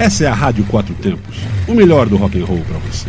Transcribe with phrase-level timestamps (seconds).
[0.00, 1.36] Essa é a Rádio Quatro Tempos,
[1.68, 3.06] o melhor do rock and roll para você.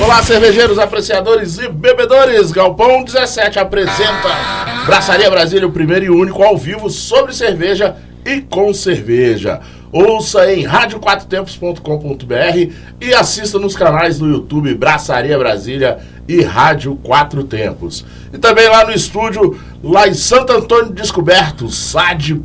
[0.00, 2.52] Olá, cervejeiros, apreciadores e bebedores.
[2.52, 8.72] Galpão 17 apresenta Braçaria Brasília, o primeiro e único ao vivo sobre cerveja e com
[8.72, 9.60] cerveja.
[9.96, 18.04] Ouça em radioquatrotempos.com.br e assista nos canais do YouTube Braçaria Brasília e Rádio Quatro Tempos.
[18.30, 22.36] E também lá no estúdio, lá em Santo Antônio Descoberto, sadfm.com.br.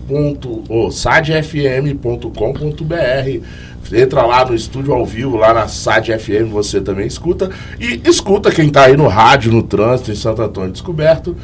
[3.93, 7.51] Entra lá no estúdio ao vivo, lá na SAD FM, você também escuta.
[7.77, 11.35] E escuta quem está aí no rádio, no trânsito, em Santo Antônio Descoberto.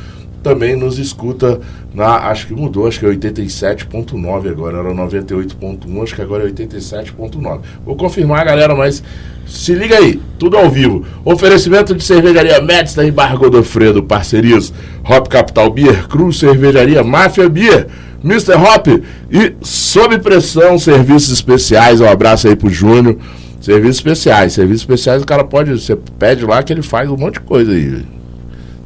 [0.44, 1.60] Também nos escuta
[1.94, 6.52] na, acho que mudou, acho que é 87.9 agora, era 98.1, acho que agora é
[6.52, 7.60] 87.9.
[7.86, 9.04] Vou confirmar, galera, mas
[9.46, 11.06] se liga aí, tudo ao vivo.
[11.26, 17.88] Oferecimento de cervejaria Médici e Bar Godofredo, parcerias Hop Capital Beer, Cruz Cervejaria Máfia Beer.
[18.24, 18.56] Mr.
[18.56, 18.88] Hop
[19.32, 22.02] e Sob Pressão, serviços especiais.
[22.02, 23.18] Um abraço aí pro Júnior.
[23.62, 24.54] Serviços especiais.
[24.54, 25.72] Serviços especiais o cara pode.
[25.72, 28.04] Você pede lá que ele faz um monte de coisa aí.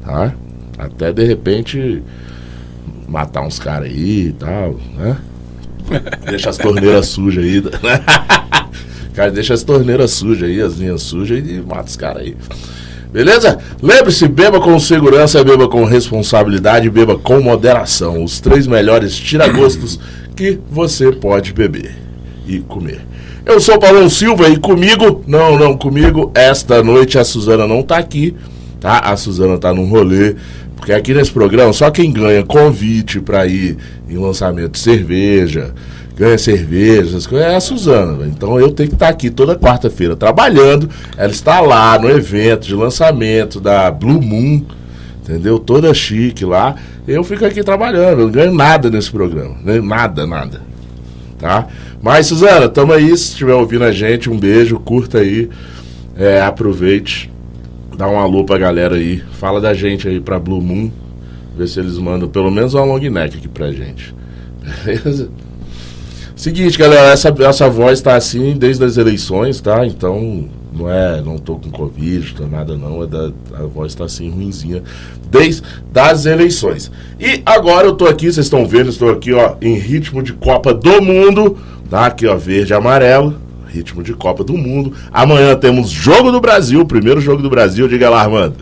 [0.05, 0.33] Tá?
[0.81, 2.01] Até de repente
[3.07, 5.17] matar uns caras aí e tal, né?
[6.27, 7.61] Deixa as torneiras sujas aí.
[7.61, 8.03] Né?
[9.13, 12.37] cara, deixa as torneiras sujas aí, as linhas sujas e mata os caras aí.
[13.11, 13.59] Beleza?
[13.81, 18.23] Lembre-se, beba com segurança, beba com responsabilidade, beba com moderação.
[18.23, 19.99] Os três melhores tiragostos
[20.35, 21.93] que você pode beber
[22.47, 23.01] e comer.
[23.45, 27.97] Eu sou Paulão Silva e comigo, não, não, comigo, esta noite a Suzana não tá
[27.97, 28.35] aqui,
[28.79, 28.99] tá?
[28.99, 30.35] A Suzana tá num rolê,
[30.81, 33.77] porque aqui nesse programa só quem ganha convite para ir
[34.09, 35.75] em lançamento de cerveja,
[36.17, 38.25] ganha cerveja, essas coisas, é a Suzana.
[38.25, 40.89] Então eu tenho que estar aqui toda quarta-feira trabalhando.
[41.15, 44.65] Ela está lá no evento de lançamento da Blue Moon,
[45.21, 45.59] entendeu?
[45.59, 46.75] Toda chique lá.
[47.07, 49.55] Eu fico aqui trabalhando, eu não ganho nada nesse programa.
[49.83, 50.61] Nada, nada.
[51.37, 51.67] Tá?
[52.01, 53.15] Mas, Suzana, tamo aí.
[53.15, 55.47] Se estiver ouvindo a gente, um beijo, curta aí.
[56.17, 57.31] É, aproveite.
[57.95, 59.21] Dá um alô pra galera aí.
[59.33, 60.91] Fala da gente aí pra Blue Moon.
[61.57, 64.15] Ver se eles mandam pelo menos uma long neck aqui pra gente.
[64.85, 65.29] Beleza?
[66.35, 69.85] Seguinte, galera, essa, essa voz tá assim desde as eleições, tá?
[69.85, 74.05] Então, não é, não tô com Covid, não nada não, é da, a voz tá
[74.05, 74.81] assim ruinzinha
[75.29, 75.61] desde
[75.93, 76.91] as eleições.
[77.19, 80.73] E agora eu tô aqui, vocês estão vendo, estou aqui, ó, em ritmo de Copa
[80.73, 81.57] do Mundo,
[81.89, 82.07] tá?
[82.07, 83.35] Aqui, ó, verde e amarelo,
[83.71, 84.93] ritmo de Copa do Mundo.
[85.11, 88.55] Amanhã temos Jogo do Brasil, primeiro jogo do Brasil, diga lá, Armando.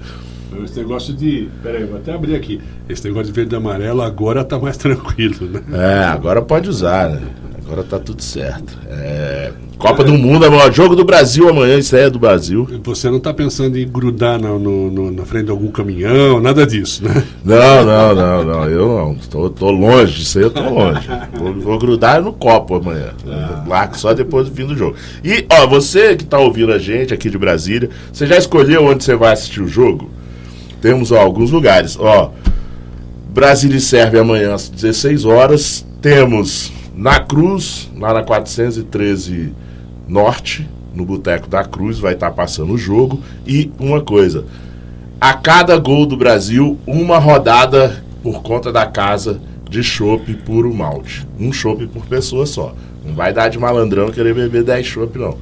[0.64, 1.48] Esse negócio de.
[1.64, 2.60] Peraí, vou até abrir aqui.
[2.88, 5.64] Esse negócio de verde e amarelo agora tá mais tranquilo, né?
[5.72, 7.22] É, agora pode usar, né?
[7.70, 8.76] Agora tá tudo certo.
[8.90, 10.06] É, Copa é.
[10.06, 12.68] do Mundo, amanhã, jogo do Brasil amanhã, estreia do Brasil.
[12.84, 16.66] Você não está pensando em grudar no, no, no, na frente de algum caminhão, nada
[16.66, 17.24] disso, né?
[17.46, 18.64] Não, não, não, não.
[18.66, 19.16] Eu não.
[19.30, 21.08] Tô, tô longe disso aí, eu tô longe.
[21.38, 23.14] vou, vou, grudar no copo amanhã.
[23.28, 23.64] Ah.
[23.68, 24.96] Lá só depois do fim do jogo.
[25.24, 29.04] E, ó, você que está ouvindo a gente aqui de Brasília, você já escolheu onde
[29.04, 30.10] você vai assistir o jogo?
[30.82, 31.96] Temos ó, alguns lugares.
[32.00, 32.32] Ó,
[33.32, 35.86] Brasília serve amanhã às 16 horas.
[36.02, 39.54] Temos na Cruz, lá na 413
[40.06, 43.24] Norte, no Boteco da Cruz, vai estar tá passando o jogo.
[43.48, 44.44] E uma coisa:
[45.20, 49.40] a cada gol do Brasil, uma rodada por conta da casa
[49.70, 51.26] de chopp puro malte.
[51.40, 52.76] Um chopp por pessoa só.
[53.06, 55.38] Não vai dar de malandrão querer beber 10 chopp, não.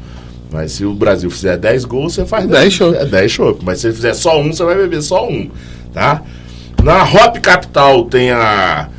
[0.52, 2.98] Mas se o Brasil fizer 10 gols, você faz 10 chopp.
[2.98, 3.66] É 10 chopp.
[3.66, 5.50] Mas se ele fizer só um, você vai beber só um.
[5.92, 6.22] Tá?
[6.84, 8.90] Na Hop Capital tem a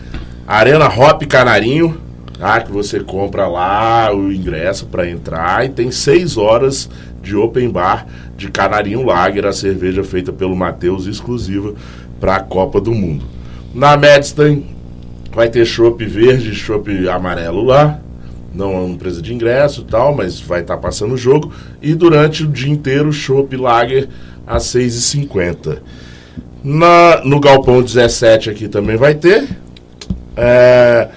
[0.44, 2.07] Arena Hop Canarinho
[2.41, 6.88] ah, que você compra lá o ingresso para entrar e tem seis horas
[7.22, 8.06] de open bar
[8.37, 11.75] de Canarinho Lager, a cerveja feita pelo Matheus exclusiva
[12.21, 13.25] para a Copa do Mundo.
[13.75, 14.65] Na Medstein
[15.32, 18.01] vai ter chopp verde chopp amarelo lá.
[18.54, 21.53] Não é uma empresa de ingresso e tal, mas vai estar tá passando o jogo.
[21.83, 24.09] E durante o dia inteiro, chopp Lager
[24.47, 25.78] a 6,50.
[26.65, 29.47] Na, no Galpão 17 aqui também vai ter.
[30.36, 31.09] É,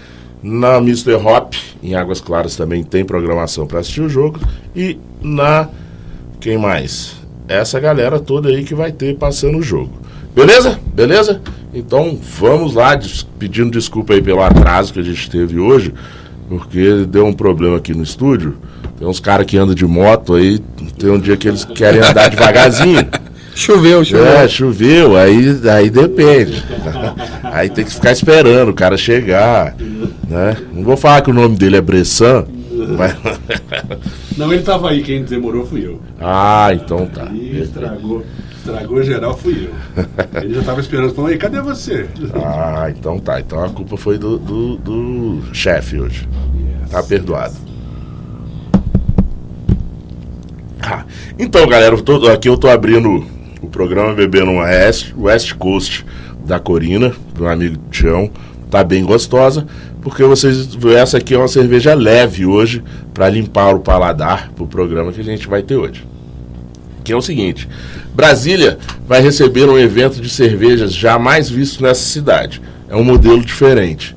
[0.42, 1.16] na Mr.
[1.16, 1.54] Hop,
[1.84, 4.40] em Águas Claras, também tem programação para assistir o jogo.
[4.76, 5.70] E na.
[6.40, 7.16] Quem mais?
[7.48, 9.92] Essa galera toda aí que vai ter passando o jogo.
[10.34, 10.80] Beleza?
[10.94, 11.42] Beleza?
[11.74, 13.00] Então vamos lá,
[13.38, 15.94] pedindo desculpa aí pelo atraso que a gente teve hoje,
[16.50, 18.58] porque deu um problema aqui no estúdio.
[18.98, 20.60] Tem uns caras que andam de moto aí,
[20.98, 23.06] tem um dia que eles querem andar devagarzinho.
[23.54, 24.26] Choveu, choveu.
[24.26, 26.64] É, choveu, aí, aí depende.
[27.44, 29.76] aí tem que ficar esperando o cara chegar.
[30.32, 30.56] Né?
[30.72, 32.46] Não vou falar que o nome dele é Bressan,
[32.98, 33.16] Mas-
[34.38, 36.00] Não, ele tava aí, quem demorou fui eu.
[36.20, 37.26] ah, então tá.
[37.34, 38.24] E estragou,
[38.58, 40.06] estragou geral fui eu.
[40.42, 42.08] Ele já tava esperando, falou, ei, cadê você?
[42.34, 43.40] Ah, então tá.
[43.42, 46.28] Então a culpa foi do, do, do chefe hoje.
[46.90, 47.54] Tá perdoado.
[50.82, 51.06] Ah,
[51.38, 53.24] então, galera, eu tô- aqui eu tô abrindo
[53.62, 56.06] o programa bebendo uma West, West Coast
[56.46, 58.30] da Corina, do amigo Tião.
[58.72, 59.68] Tá bem gostosa,
[60.02, 62.84] porque vocês essa aqui é uma cerveja leve hoje
[63.14, 66.06] para limpar o paladar pro programa que a gente vai ter hoje.
[67.04, 67.70] Que é o seguinte:
[68.14, 68.78] Brasília
[69.08, 72.62] vai receber um evento de cervejas jamais visto nessa cidade.
[72.90, 74.16] É um modelo diferente.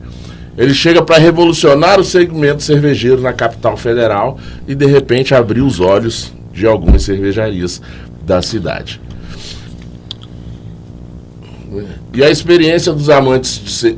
[0.56, 5.80] Ele chega para revolucionar o segmento cervejeiro na capital federal e de repente abrir os
[5.80, 7.82] olhos de algumas cervejarias
[8.22, 9.00] da cidade.
[12.12, 13.96] E a experiência dos amantes de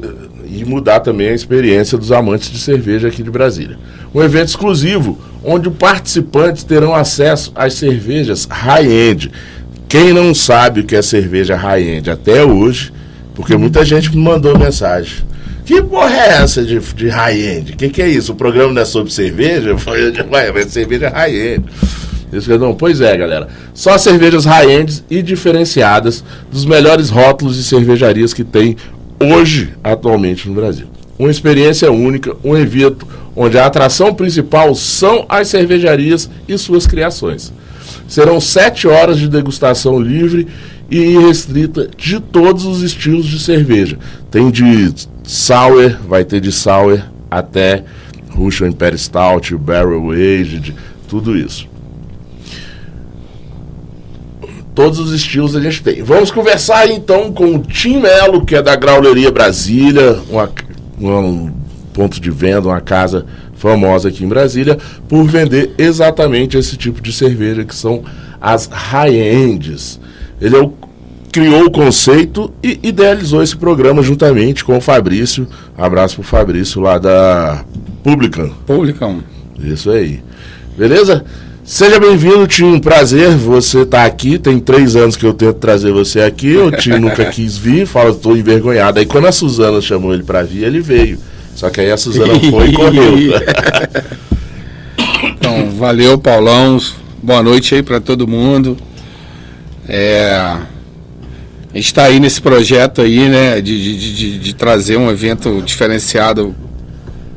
[0.56, 3.78] e mudar também a experiência dos amantes de cerveja aqui de Brasília.
[4.14, 9.30] Um evento exclusivo onde os participantes terão acesso às cervejas high-end.
[9.88, 12.92] Quem não sabe o que é cerveja high-end até hoje,
[13.34, 15.24] porque muita gente me mandou mensagem.
[15.64, 17.72] Que porra é essa de, de high-end?
[17.72, 18.32] O que, que é isso?
[18.32, 19.74] O programa não é sobre cerveja?
[20.32, 21.64] Ué, mas cerveja high-end.
[22.58, 23.48] Não, pois é, galera.
[23.72, 28.76] Só cervejas high-end e diferenciadas dos melhores rótulos de cervejarias que tem
[29.20, 30.86] hoje, atualmente, no Brasil.
[31.18, 37.52] Uma experiência única, um evento onde a atração principal são as cervejarias e suas criações.
[38.08, 40.46] Serão sete horas de degustação livre
[40.90, 43.98] e irrestrita de todos os estilos de cerveja.
[44.30, 44.92] Tem de
[45.24, 47.84] sour, vai ter de sour até
[48.30, 50.74] Russian Imperial Stout, Barrel Aged,
[51.08, 51.75] tudo isso
[54.76, 56.02] todos os estilos a gente tem.
[56.02, 60.48] Vamos conversar então com o Tim Melo, que é da Grauleria Brasília, uma-
[61.00, 61.50] um
[61.92, 63.24] ponto de venda, uma casa
[63.56, 64.76] famosa aqui em Brasília,
[65.08, 68.04] por vender exatamente esse tipo de cerveja que são
[68.40, 69.98] as high-ends.
[70.40, 70.72] Ele é o-
[71.32, 75.48] criou o conceito e idealizou esse programa juntamente com o Fabrício.
[75.76, 77.64] Abraço pro Fabrício lá da
[78.04, 78.50] Publican.
[78.66, 79.22] Publicão.
[79.58, 80.20] Isso aí.
[80.76, 81.24] Beleza?
[81.66, 82.78] Seja bem-vindo, Tim.
[82.78, 84.38] Prazer você tá aqui.
[84.38, 86.56] Tem três anos que eu tento trazer você aqui.
[86.56, 89.00] O Tim nunca quis vir, fala, estou envergonhado.
[89.00, 91.18] Aí quando a Suzana chamou ele para vir, ele veio.
[91.56, 93.16] Só que aí a Suzana foi e correu.
[95.22, 96.78] Então, valeu, Paulão.
[97.22, 98.76] Boa noite aí para todo mundo.
[99.88, 100.66] É, a
[101.74, 106.54] gente está aí nesse projeto aí, né, de, de, de, de trazer um evento diferenciado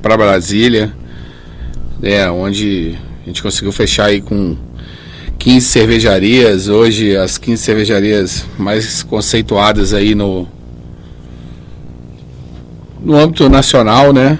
[0.02, 0.92] para Brasília,
[2.02, 2.98] né, onde
[3.30, 4.58] gente conseguiu fechar aí com
[5.38, 10.48] 15 cervejarias, hoje as 15 cervejarias mais conceituadas aí no
[13.02, 14.38] no âmbito nacional, né?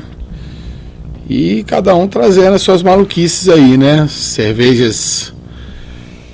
[1.30, 4.08] E cada um trazendo as suas maluquices aí, né?
[4.10, 5.32] Cervejas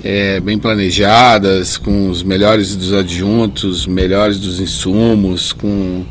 [0.02, 6.04] é, bem planejadas, com os melhores dos adjuntos, melhores dos insumos, com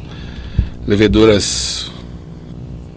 [0.88, 1.92] leveduras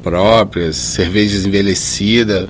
[0.03, 2.49] próprias, cervejas envelhecidas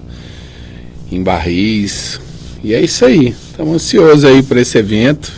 [1.10, 2.20] em barris.
[2.62, 3.34] E é isso aí.
[3.50, 5.32] Estamos ansiosos aí para esse evento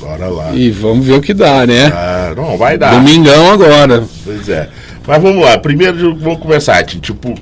[0.00, 0.54] Bora lá.
[0.54, 1.86] e vamos ver o que dá, né?
[1.86, 2.92] Ah, não, vai dar.
[2.94, 4.04] Domingão agora.
[4.24, 4.68] Pois é.
[5.06, 5.58] Mas vamos lá.
[5.58, 6.82] Primeiro vamos começar.
[6.84, 7.34] Tipo,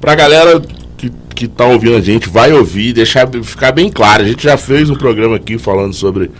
[0.00, 0.60] pra galera
[0.96, 4.22] que, que tá ouvindo a gente, vai ouvir, deixar ficar bem claro.
[4.22, 6.30] A gente já fez um programa aqui falando sobre,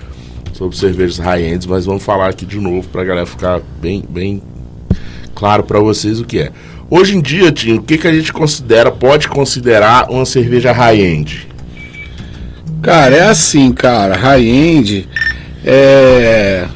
[0.53, 4.43] sobre cervejas high-ends, mas vamos falar aqui de novo pra galera ficar bem, bem
[5.35, 6.53] claro pra vocês o que é.
[6.88, 11.49] Hoje em dia, Tim, o que, que a gente considera, pode considerar uma cerveja high-end?
[12.81, 15.09] Cara, é assim, cara, high-end
[15.64, 16.66] é,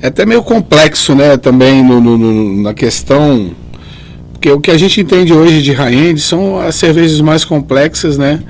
[0.00, 3.50] é até meio complexo, né, também no, no- no- na questão,
[4.32, 8.40] porque o que a gente entende hoje de high-end são as cervejas mais complexas, né,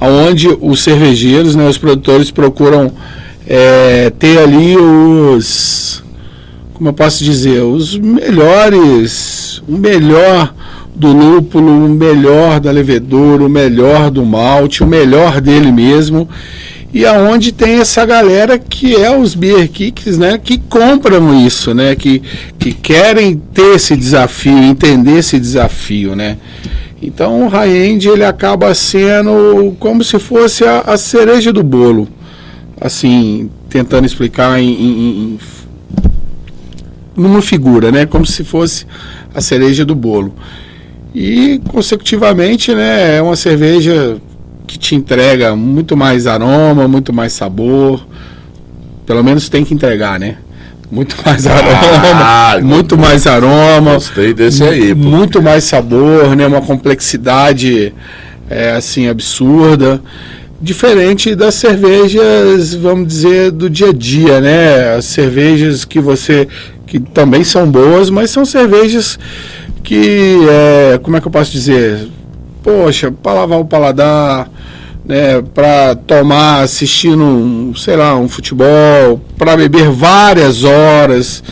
[0.00, 2.90] onde os cervejeiros, né, os produtores procuram
[3.46, 6.02] é, ter ali os,
[6.78, 10.54] como eu posso dizer, os melhores, o melhor
[10.94, 16.28] do lúpulo, o melhor da levedura, o melhor do malte, o melhor dele mesmo.
[16.94, 21.96] E aonde tem essa galera que é os beer kicks, né, que compram isso, né,
[21.96, 22.22] que,
[22.58, 26.38] que querem ter esse desafio, entender esse desafio, né.
[27.02, 32.08] Então o high-end ele acaba sendo como se fosse a, a cereja do bolo,
[32.80, 35.38] assim, tentando explicar em- em- em
[37.18, 38.06] numa figura, né?
[38.06, 38.86] Como se fosse
[39.34, 40.34] a cereja do bolo.
[41.14, 44.18] E consecutivamente, né, é uma cerveja
[44.66, 48.06] que te entrega muito mais aroma, muito mais sabor.
[49.06, 50.36] Pelo menos tem que entregar, né?
[50.90, 51.78] muito mais aroma,
[52.14, 55.02] Ah, muito mais aroma, Gostei desse aí, pô.
[55.02, 56.46] muito mais sabor, né?
[56.46, 57.92] Uma complexidade
[58.48, 60.00] é, assim absurda,
[60.60, 64.94] diferente das cervejas, vamos dizer, do dia a dia, né?
[64.96, 66.48] As cervejas que você
[66.88, 69.18] que também são boas, mas são cervejas
[69.84, 72.08] que é, como é que eu posso dizer?
[72.62, 74.50] Poxa, para lavar o paladar,
[75.04, 81.42] né, para tomar assistindo, um, sei lá, um futebol, para beber várias horas,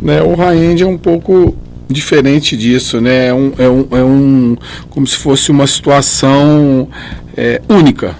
[0.00, 0.22] né?
[0.22, 1.56] O high-end é um pouco
[1.88, 3.28] diferente disso, né?
[3.28, 4.56] É um, é um, é um
[4.90, 6.88] como se fosse uma situação
[7.36, 8.16] é, única,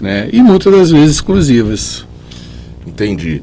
[0.00, 0.28] né?
[0.32, 2.06] E muitas das vezes exclusivas.
[2.86, 3.42] Entendi.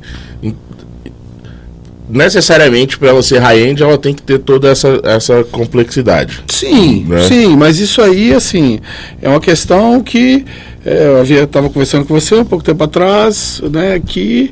[2.10, 6.44] Necessariamente, para ela ser high-end, ela tem que ter toda essa, essa complexidade.
[6.48, 7.22] Sim, Né?
[7.22, 8.80] sim, mas isso aí, assim,
[9.22, 10.44] é uma questão que
[10.86, 14.52] é, eu havia estava conversando com você um pouco tempo atrás, né, que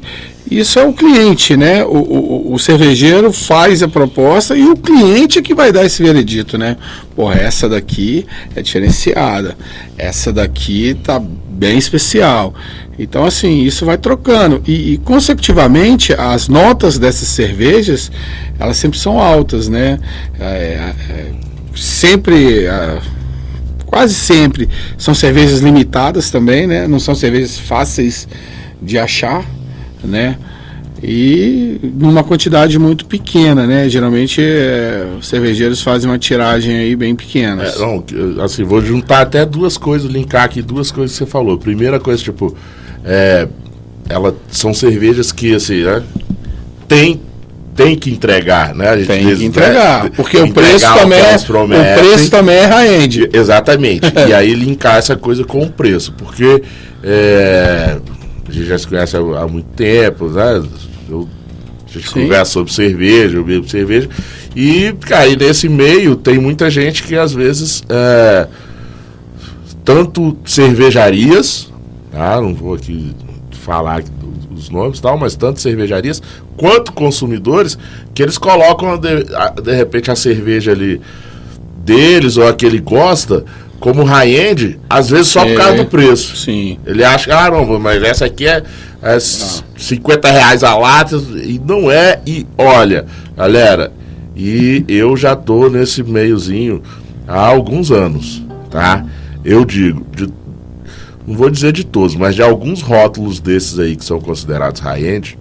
[0.49, 1.83] isso é o cliente, né?
[1.83, 6.01] O, o, o cervejeiro faz a proposta e o cliente é que vai dar esse
[6.01, 6.77] veredito, né?
[7.15, 8.25] Porra, essa daqui
[8.55, 9.57] é diferenciada,
[9.97, 12.53] essa daqui tá bem especial.
[12.99, 14.61] Então, assim, isso vai trocando.
[14.65, 18.11] E, e, consecutivamente, as notas dessas cervejas,
[18.59, 19.99] elas sempre são altas, né?
[20.39, 21.31] É, é,
[21.75, 23.01] sempre, ah,
[23.85, 26.87] quase sempre, são cervejas limitadas também, né?
[26.87, 28.27] Não são cervejas fáceis
[28.81, 29.45] de achar,
[30.03, 30.37] né?
[31.01, 33.87] E numa quantidade muito pequena, né?
[33.87, 37.63] Geralmente é, os cervejeiros fazem uma tiragem aí bem pequena.
[37.63, 38.03] É, não,
[38.43, 41.57] assim, vou juntar até duas coisas, linkar aqui duas coisas que você falou.
[41.57, 42.55] Primeira coisa, tipo,
[43.05, 43.47] é,
[44.09, 46.01] ela, são cervejas que, assim, né,
[46.87, 47.21] tem,
[47.75, 48.89] tem que entregar, né?
[48.89, 52.65] A gente Tem que né, entregar, porque o preço também é, o preço também é
[52.65, 53.29] high-end.
[53.31, 54.11] Exatamente.
[54.27, 56.11] e aí linkar essa coisa com o preço.
[56.13, 56.63] Porque
[57.03, 57.97] é,
[58.47, 60.63] a gente já se conhece há, há muito tempo, né?
[61.09, 61.27] Eu,
[61.85, 62.21] a gente Sim.
[62.21, 64.09] conversa sobre cerveja, eu bebo cerveja.
[64.55, 67.83] E, cara, e nesse meio tem muita gente que às vezes.
[67.89, 68.47] é,
[69.87, 71.71] tanto cervejarias,
[72.11, 72.41] tá?
[72.41, 73.15] não vou aqui
[73.51, 74.03] falar
[74.53, 76.21] os nomes tal, mas tanto cervejarias
[76.57, 77.77] quanto consumidores
[78.13, 79.23] que eles colocam de,
[79.63, 80.99] de repente a cerveja ali
[81.85, 83.45] deles ou a que ele gosta
[83.79, 85.55] como high-end, às vezes só por É.
[85.55, 86.35] causa do preço.
[86.35, 86.79] Sim.
[86.85, 88.63] Ele acha, ah, não, mas essa aqui é,
[89.01, 93.05] é s- 50 reais a lata, e não é, e olha,
[93.35, 93.91] galera,
[94.35, 96.81] e eu já tô nesse meiozinho
[97.27, 99.05] há alguns anos, tá?
[99.45, 100.27] Eu digo, de-
[101.27, 105.37] não vou dizer de todos, mas de alguns rótulos desses aí que são considerados high-end,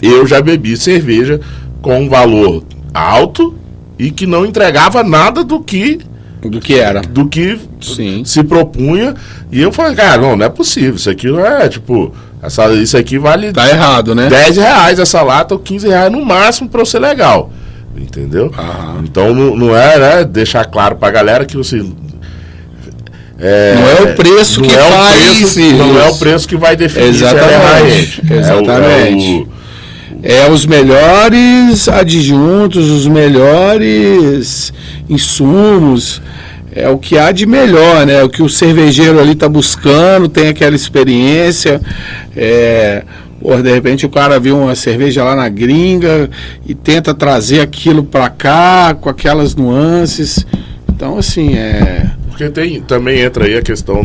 [0.00, 1.40] eu já bebi cerveja
[1.82, 2.62] com um valor
[2.94, 3.54] alto
[3.98, 5.98] e que não entregava nada do que
[6.48, 7.00] Do que era.
[7.02, 8.22] do que Sim.
[8.24, 9.14] se propunha.
[9.50, 10.94] E eu falei, cara, não, não é possível.
[10.94, 14.28] Isso aqui não é, tipo, essa, isso aqui vale Tá errado, né?
[14.28, 17.50] 10 reais essa lata ou 15 reais no máximo pra eu ser legal.
[17.96, 18.52] Entendeu?
[18.56, 19.02] Aham.
[19.04, 21.84] Então não, não é, né, deixar claro pra galera que você.
[23.40, 25.76] É, Não é o preço que é o faz preço- isso.
[25.76, 28.22] Não é o preço que vai definir se ela é Exatamente.
[28.28, 29.26] É o- exatamente.
[29.26, 29.57] é o-
[30.30, 34.74] É os melhores adjuntos, os melhores
[35.08, 36.20] insumos.
[36.70, 38.22] É o que há de melhor, né?
[38.22, 41.80] O que o cervejeiro ali tá buscando, tem aquela experiência.
[42.36, 43.04] É,
[43.62, 46.28] de repente o cara viu uma cerveja lá na gringa
[46.66, 50.44] e tenta trazer aquilo para cá com aquelas nuances.
[50.90, 52.04] Então, assim, é.
[52.28, 54.04] Porque tem, também entra aí a questão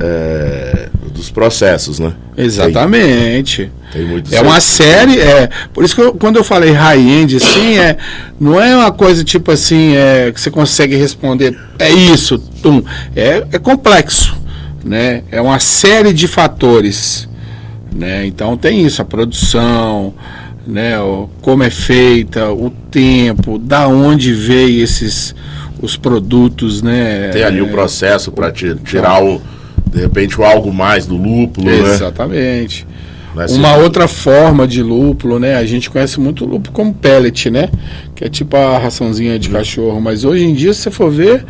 [0.00, 2.12] é, dos processos, né?
[2.36, 3.72] Exatamente.
[3.92, 5.48] Tem, muitos É uma série, é.
[5.72, 7.96] Por isso que eu- quando eu falei high-end, assim, é,
[8.38, 12.82] não é uma coisa tipo assim, é, que você consegue responder, é isso, tum.
[13.16, 14.36] É, é complexo,
[14.84, 15.22] né?
[15.30, 17.28] É uma série de fatores,
[17.94, 18.26] né?
[18.26, 20.12] Então tem isso, a produção,
[20.66, 21.00] né?
[21.00, 25.34] O, como é feita, o tempo, da onde veio esses
[25.80, 27.28] os produtos, né?
[27.32, 29.40] Tem ali o É, processo para tirar o,
[29.90, 31.78] de repente, o algo mais do lúpulo, né?
[31.94, 32.84] Exatamente.
[32.84, 32.87] Não é
[33.50, 35.56] Uma outra forma de lúpulo, né?
[35.56, 37.70] A gente conhece muito lúpulo como pellet, né?
[38.14, 40.00] Que é tipo a raçãozinha de cachorro.
[40.00, 41.44] Mas hoje em dia, se você for ver,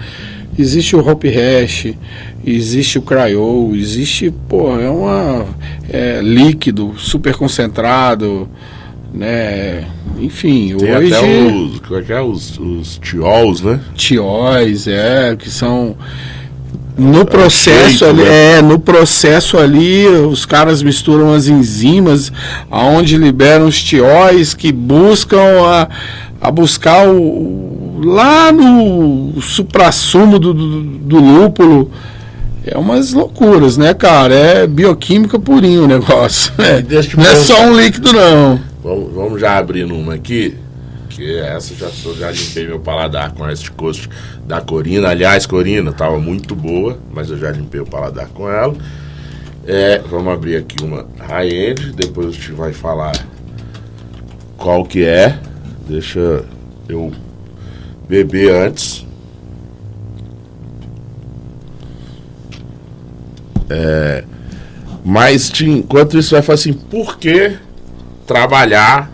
[0.58, 1.94] existe o Hope Hash,
[2.44, 5.46] existe o Cryo, existe, pô, é uma
[5.88, 8.48] é, líquido, super concentrado,
[9.12, 9.84] né?
[10.20, 12.20] Enfim, Tem hoje até os, como é que é?
[12.20, 13.80] Os, os tiols, né?
[13.94, 15.96] tióis, é, que são
[16.98, 18.58] no processo ali, né?
[18.58, 22.32] é, no processo ali, os caras misturam as enzimas
[22.68, 25.88] aonde liberam os tióis que buscam a,
[26.40, 31.90] a buscar o, lá no suprassumo do, do, do lúpulo.
[32.66, 34.34] É umas loucuras, né, cara?
[34.34, 36.52] É bioquímica purinho o negócio.
[36.58, 38.60] É, te não é só um líquido, não.
[38.82, 40.54] vamos, vamos já abrindo uma aqui.
[41.08, 41.88] Que essa já,
[42.18, 44.08] já limpei meu paladar com West Coast
[44.48, 45.10] da Corina.
[45.10, 48.74] Aliás, Corina, tava muito boa, mas eu já limpei o paladar com ela.
[49.66, 53.12] É, vamos abrir aqui uma high-end, depois a gente vai falar
[54.56, 55.38] qual que é.
[55.86, 56.44] Deixa
[56.88, 57.12] eu
[58.08, 59.06] beber antes.
[63.68, 64.24] É,
[65.04, 67.58] mas enquanto isso vai falar assim, por que
[68.26, 69.12] trabalhar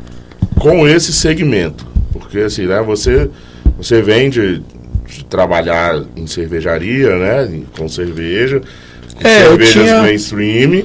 [0.61, 1.85] com esse segmento?
[2.13, 3.29] Porque assim, né, você,
[3.77, 4.63] você vende
[5.09, 7.61] de trabalhar em cervejaria, né?
[7.77, 8.61] Com cerveja,
[9.15, 10.85] com É, eu cervejas tinha- mainstream,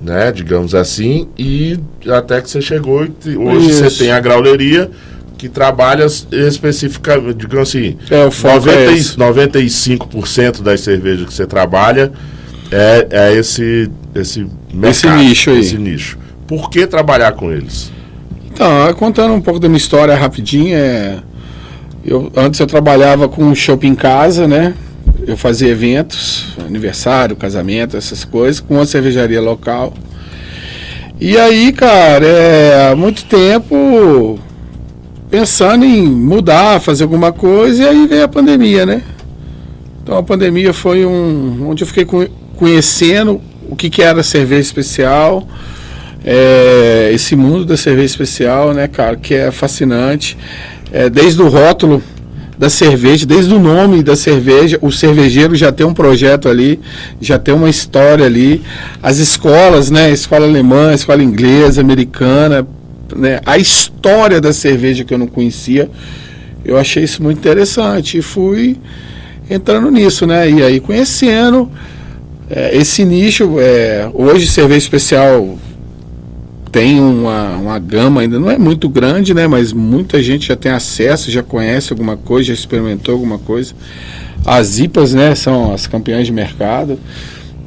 [0.00, 0.30] né?
[0.32, 3.84] Digamos assim, e até que você chegou e hoje Isso.
[3.84, 4.90] você tem a grauleria
[5.38, 9.16] que trabalha especificamente, digamos assim, É, o foco é 90 e- esse.
[9.18, 12.12] 95% das cervejas que você trabalha
[12.70, 15.58] é, é esse, esse mercado, nicho aí.
[15.60, 16.18] Esse nicho.
[16.46, 17.90] Por que trabalhar com eles?
[18.52, 21.18] Então, contando um pouco da minha história rapidinho, é...
[22.04, 24.74] eu, antes eu trabalhava com shopping em casa, né?
[25.26, 29.94] Eu fazia eventos, aniversário, casamento, essas coisas, com uma cervejaria local.
[31.20, 34.38] E aí, cara, é, há muito tempo
[35.30, 39.02] pensando em mudar, fazer alguma coisa, e aí veio a pandemia, né?
[40.02, 41.68] Então a pandemia foi um.
[41.68, 45.46] onde eu fiquei co- conhecendo o que, que era cerveja especial,
[46.24, 50.36] é, esse mundo da cerveja especial, né, cara, que é fascinante.
[50.92, 52.02] É, desde o rótulo
[52.58, 56.78] da cerveja, desde o nome da cerveja, o cervejeiro já tem um projeto ali,
[57.20, 58.62] já tem uma história ali.
[59.02, 62.66] As escolas, né, escola alemã, escola inglesa, americana,
[63.16, 65.90] né, a história da cerveja que eu não conhecia,
[66.64, 68.76] eu achei isso muito interessante e fui
[69.50, 71.70] entrando nisso, né, e aí conhecendo
[72.48, 73.58] é, esse nicho.
[73.58, 75.58] É, hoje cerveja especial
[76.72, 79.46] tem uma, uma gama ainda, não é muito grande, né?
[79.46, 83.74] Mas muita gente já tem acesso, já conhece alguma coisa, já experimentou alguma coisa.
[84.44, 86.98] As IPAs, né, são as campeãs de mercado.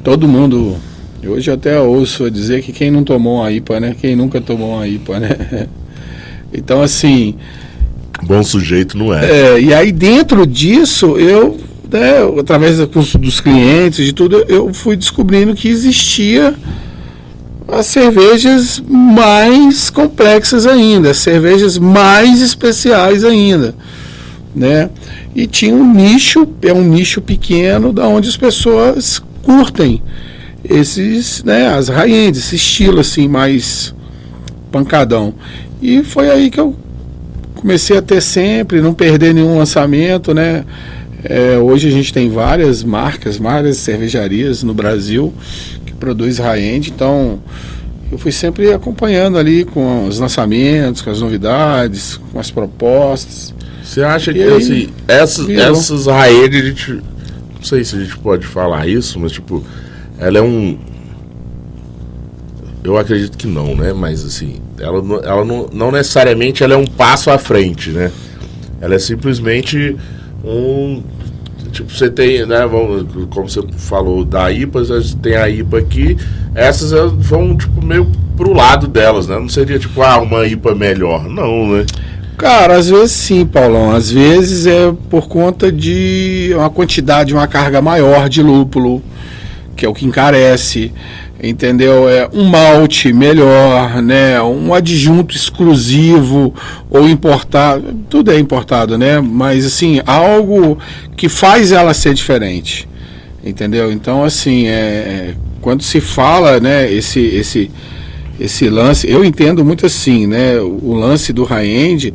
[0.02, 0.76] Todo mundo.
[1.24, 3.96] Hoje eu até ouço dizer que quem não tomou uma IPA, né?
[3.98, 5.66] Quem nunca tomou uma IPA, né?
[6.54, 7.34] Então, assim,
[8.22, 9.28] Bom sujeito não é.
[9.28, 11.58] é, e aí dentro disso, eu,
[11.90, 16.54] né, através do curso dos clientes, de tudo, eu fui descobrindo que existia
[17.68, 23.74] as cervejas mais complexas ainda, as cervejas mais especiais ainda,
[24.54, 24.90] né?
[25.34, 30.02] E tinha um nicho, é um nicho pequeno, da onde as pessoas curtem
[30.64, 33.94] esses, né, as raízes, esse estilo assim mais
[34.70, 35.34] pancadão.
[35.80, 36.74] E foi aí que eu
[37.54, 40.64] comecei a ter sempre, não perder nenhum lançamento, né?
[41.24, 45.32] É, hoje a gente tem várias marcas, várias cervejarias no Brasil
[45.96, 47.40] produz high-end, então
[48.12, 53.52] eu fui sempre acompanhando ali com os lançamentos, com as novidades, com as propostas.
[53.82, 55.64] Você acha que E aí, assim, essas, virou.
[55.72, 56.92] essas raízes, a gente.
[56.92, 59.64] Não sei se a gente pode falar isso, mas tipo,
[60.18, 60.78] ela é um.
[62.84, 63.92] Eu acredito que não, né?
[63.92, 68.12] Mas assim, ela, não- ela não, não necessariamente ela é um passo à frente, né?
[68.80, 69.96] Ela é simplesmente
[70.44, 71.02] um.
[71.76, 72.66] Tipo, você tem, né?
[72.66, 74.80] Vamos, como você falou da IPA,
[75.20, 76.16] tem a IPA aqui.
[76.54, 79.38] Essas elas vão, tipo, meio pro lado delas, né?
[79.38, 81.28] Não seria tipo, ah, uma IPA melhor.
[81.28, 81.84] Não, né?
[82.38, 83.94] Cara, às vezes sim, Paulão.
[83.94, 89.02] Às vezes é por conta de uma quantidade, uma carga maior de lúpulo,
[89.76, 90.92] que é o que encarece,
[91.42, 92.08] entendeu?
[92.08, 94.40] É um malte melhor, né?
[94.42, 96.54] Um adjunto exclusivo
[96.90, 99.20] ou importado, tudo é importado, né?
[99.20, 100.78] Mas assim, algo
[101.16, 102.88] que faz ela ser diferente,
[103.44, 103.92] entendeu?
[103.92, 106.90] Então, assim, é, quando se fala, né?
[106.92, 107.70] Esse, esse
[108.38, 110.58] esse lance, eu entendo muito assim, né?
[110.60, 112.12] O lance do high-end.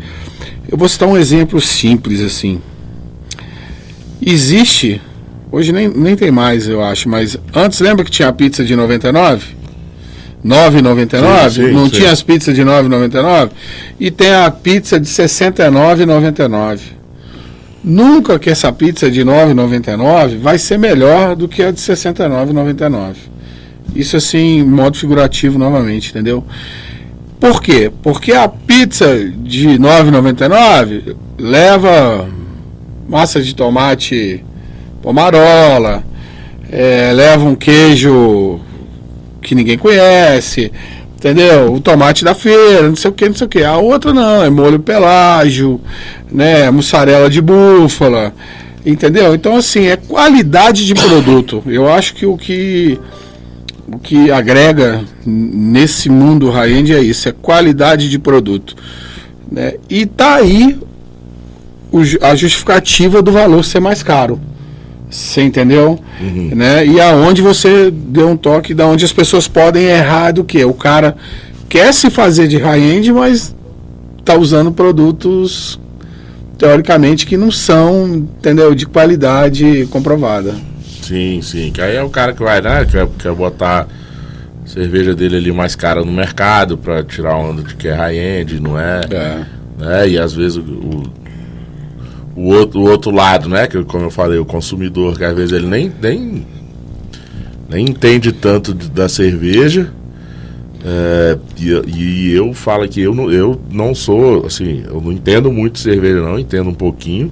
[0.70, 2.62] Eu vou citar um exemplo simples assim.
[4.22, 5.02] Existe,
[5.52, 8.76] hoje nem, nem tem mais, eu acho, mas antes lembra que tinha a pizza de
[8.76, 9.62] 99?
[10.46, 11.50] 9,99?
[11.50, 11.92] Sim, sim, Não sim.
[11.92, 13.52] tinha as pizzas de 9,99?
[14.00, 16.80] E tem a pizza de 69,99.
[17.84, 23.16] Nunca que essa pizza de 9,99 vai ser melhor do que a de 69,99.
[23.96, 26.44] Isso assim, em modo figurativo novamente, entendeu?
[27.40, 27.92] Por quê?
[28.04, 32.30] Porque a pizza de 9,99 leva
[33.10, 34.44] massa de tomate
[35.02, 36.04] pomarola,
[36.72, 38.60] é, leva um queijo
[39.42, 40.72] que ninguém conhece,
[41.16, 41.74] entendeu?
[41.74, 43.64] O tomate da feira, não sei o que, não sei o que.
[43.64, 45.82] A outra não, é molho pelágio,
[46.32, 46.70] né?
[46.72, 48.34] Mussarela de búfala,
[48.86, 49.34] entendeu?
[49.34, 51.64] Então, assim, é qualidade de produto.
[51.66, 53.00] Eu acho que o que
[53.88, 58.76] o que agrega nesse mundo high-end é isso, é qualidade de produto.
[59.52, 59.74] Né?
[59.90, 60.80] E tá aí
[62.22, 64.40] a justificativa do valor ser mais caro.
[65.12, 66.00] Você entendeu?
[66.22, 66.52] Uhum.
[66.56, 66.88] Né?
[66.88, 70.64] E aonde você deu um toque, da onde as pessoas podem errar do que?
[70.64, 71.18] O cara
[71.68, 73.54] quer se fazer de high-end, mas
[74.24, 75.78] tá usando produtos
[76.58, 80.56] teoricamente que não são, entendeu, de qualidade comprovada.
[81.02, 81.72] Sim, sim.
[81.74, 82.86] Que aí é o cara que vai, né?
[82.90, 83.88] Quer, quer botar
[84.66, 88.80] cerveja dele ali mais cara no mercado para tirar onda de que é high-end, não
[88.80, 89.02] é?
[89.10, 89.46] É.
[89.78, 90.10] Né?
[90.10, 91.04] E às vezes o, o,
[92.36, 93.68] o, outro, o outro lado, né?
[93.68, 96.46] Que como eu falei, o consumidor, que às vezes ele nem, nem,
[97.70, 99.92] nem entende tanto de, da cerveja.
[100.84, 105.52] É, e, e, eu falo que eu não, eu não sou, assim, eu não entendo
[105.52, 107.32] muito de cerveja, não, entendo um pouquinho.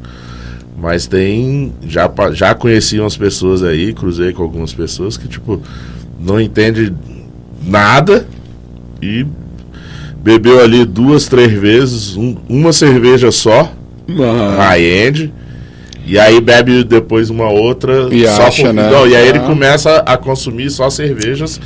[0.77, 1.73] Mas tem.
[1.85, 5.61] Já, já conheci umas pessoas aí, cruzei com algumas pessoas que, tipo,
[6.19, 6.93] não entende
[7.65, 8.25] nada
[9.01, 9.25] e
[10.23, 13.73] bebeu ali duas, três vezes, um, uma cerveja só,
[14.17, 14.57] uhum.
[14.57, 15.33] high-end.
[16.05, 18.07] E aí bebe depois uma outra.
[18.11, 18.89] E acha, né?
[18.89, 21.59] Não, e aí ele começa a consumir só cervejas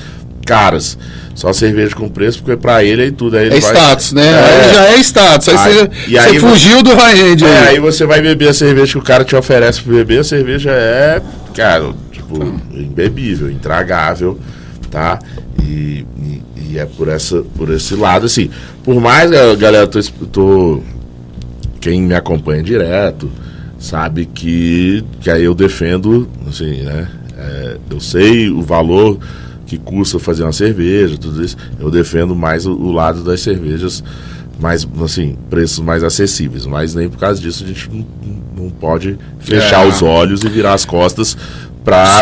[0.45, 0.97] caras.
[1.34, 3.38] Só cerveja com preço, porque pra ele é tudo.
[3.38, 4.27] Aí é status, né?
[4.27, 5.49] É, aí já é status.
[5.49, 7.43] Aí, aí você, e aí você fugiu do high-end.
[7.43, 10.23] É, aí você vai beber a cerveja que o cara te oferece pra beber, a
[10.23, 11.21] cerveja é,
[11.56, 14.38] cara, tipo, imbebível, intragável,
[14.91, 15.17] tá?
[15.60, 18.51] E, e, e, é por, essa, por esse lado, assim.
[18.84, 19.99] Por mais, galera, tô,
[20.32, 20.84] tô
[21.84, 23.30] quem me acompanha direto
[23.78, 27.10] sabe que, que aí eu defendo, assim, né?
[27.38, 29.19] É, eu sei o valor
[29.65, 31.58] que custa fazer uma cerveja, tudo isso.
[31.78, 34.02] Eu defendo mais o, o, lado das cervejas
[34.58, 36.65] mais, assim, preços mais acessíveis.
[36.65, 38.06] Mas nem por causa disso a gente não,
[38.56, 39.89] não pode fechar é.
[39.89, 41.36] os olhos e virar as costas
[41.84, 42.22] para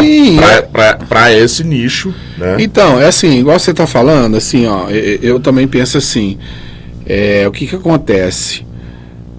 [1.29, 1.37] é.
[1.37, 2.55] esse nicho, né?
[2.57, 6.39] Então, é assim, igual você está falando, assim, ó, eu, eu também penso assim,
[7.05, 8.70] é, o que que acontece?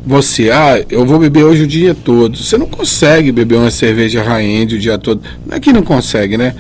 [0.05, 2.37] Você, ah, eu vou beber hoje o dia todo.
[2.37, 5.23] Você não consegue beber uma cerveja high-end o dia todo.
[5.47, 6.55] Não é que não consegue, né?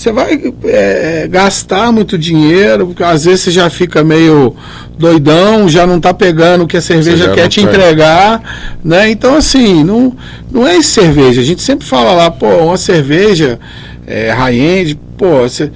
[0.00, 4.54] você vai é, gastar muito dinheiro, porque às vezes você já fica meio
[4.98, 9.10] doidão, já não está pegando o que a cerveja quer te entregar, né?
[9.10, 10.16] Então, assim, não,
[10.50, 11.40] não é cerveja.
[11.40, 13.58] A gente sempre fala lá, pô, uma cerveja
[14.06, 15.70] é, high-end, pô, você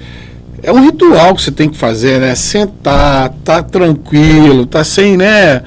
[0.65, 2.33] é um ritual que você tem que fazer, né?
[2.33, 5.61] Sentar, tá tranquilo, tá sem, né?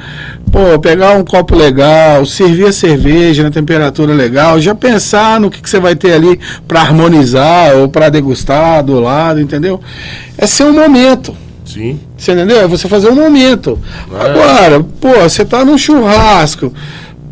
[0.51, 5.63] Pô, pegar um copo legal, servir a cerveja na temperatura legal, já pensar no que,
[5.63, 9.81] que você vai ter ali para harmonizar ou para degustar do lado, entendeu?
[10.37, 11.33] É ser um momento.
[11.65, 12.01] Sim.
[12.17, 12.61] Você entendeu?
[12.61, 13.79] É você fazer um momento.
[14.13, 14.27] É.
[14.27, 16.73] Agora, pô, você tá num churrasco,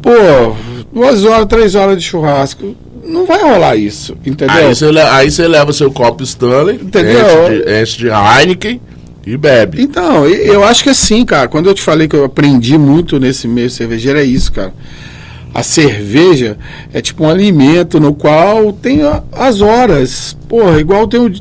[0.00, 0.54] pô,
[0.92, 4.54] duas horas, três horas de churrasco não vai rolar isso, entendeu?
[4.54, 7.20] Aí você, aí você leva seu copo Stanley, entendeu?
[7.20, 8.80] Enche de, enche de Heineken
[9.26, 9.82] e bebe.
[9.82, 11.48] Então, eu acho que é assim, cara.
[11.48, 14.72] Quando eu te falei que eu aprendi muito nesse meio cervejeiro, é isso, cara.
[15.56, 16.58] A cerveja
[16.92, 19.00] é tipo um alimento no qual tem
[19.32, 20.36] as horas.
[20.46, 21.32] Porra, igual tem o,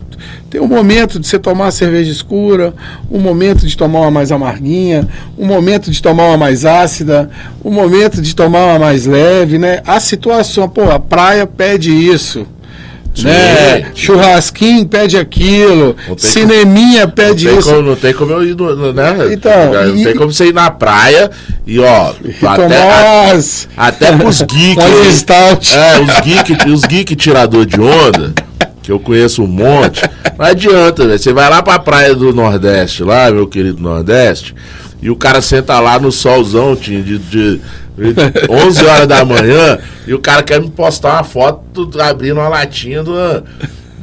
[0.50, 2.74] tem um momento de você tomar cerveja escura,
[3.12, 5.06] um momento de tomar uma mais amarguinha,
[5.38, 7.30] um momento de tomar uma mais ácida,
[7.62, 9.82] um momento de tomar uma mais leve, né?
[9.86, 12.48] A situação, pô, a praia pede isso.
[13.16, 13.92] Sim, né?
[13.96, 17.70] Churrasquinho pede aquilo, cineminha como, pede não isso.
[17.70, 18.56] Como, não tem como eu ir,
[18.94, 19.16] né?
[19.32, 21.32] Então, não e, tem como você ir na praia
[21.66, 25.26] e ó, e até, a, até os geeks.
[25.74, 28.34] é, os geek, os geek tirador de onda,
[28.84, 30.02] que eu conheço um monte.
[30.38, 31.18] Não adianta, né?
[31.18, 34.54] Você vai lá pra praia do Nordeste, lá, meu querido Nordeste,
[35.02, 37.62] e o cara senta lá no solzão, de, de
[38.50, 43.04] 11 horas da manhã, e o cara quer me postar uma foto abrindo uma latinha
[43.04, 43.14] do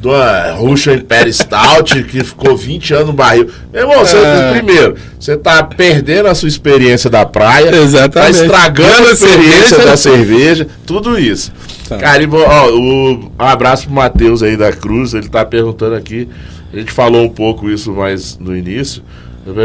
[0.03, 0.11] do
[0.57, 3.49] Russian Imperial Stout que ficou 20 anos no barril.
[3.73, 4.51] Meu irmão, você, é.
[4.51, 8.13] primeiro, você tá perdendo a sua experiência da praia, tá Exatamente.
[8.13, 11.53] tá estragando a experiência da cerveja, tudo isso.
[11.89, 11.99] Tá.
[11.99, 16.29] Cara, e, ó, o, um abraço pro Matheus aí da Cruz, ele tá perguntando aqui,
[16.73, 19.05] a gente falou um pouco isso mais no início,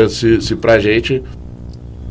[0.10, 1.24] se, se pra gente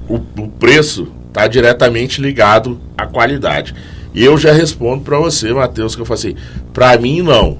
[0.08, 3.74] o, o preço está diretamente ligado à qualidade.
[4.14, 6.36] E eu já respondo para você, Matheus, que eu falei assim,
[6.72, 7.58] para mim não.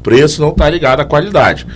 [0.00, 1.66] Preço não está ligado à qualidade.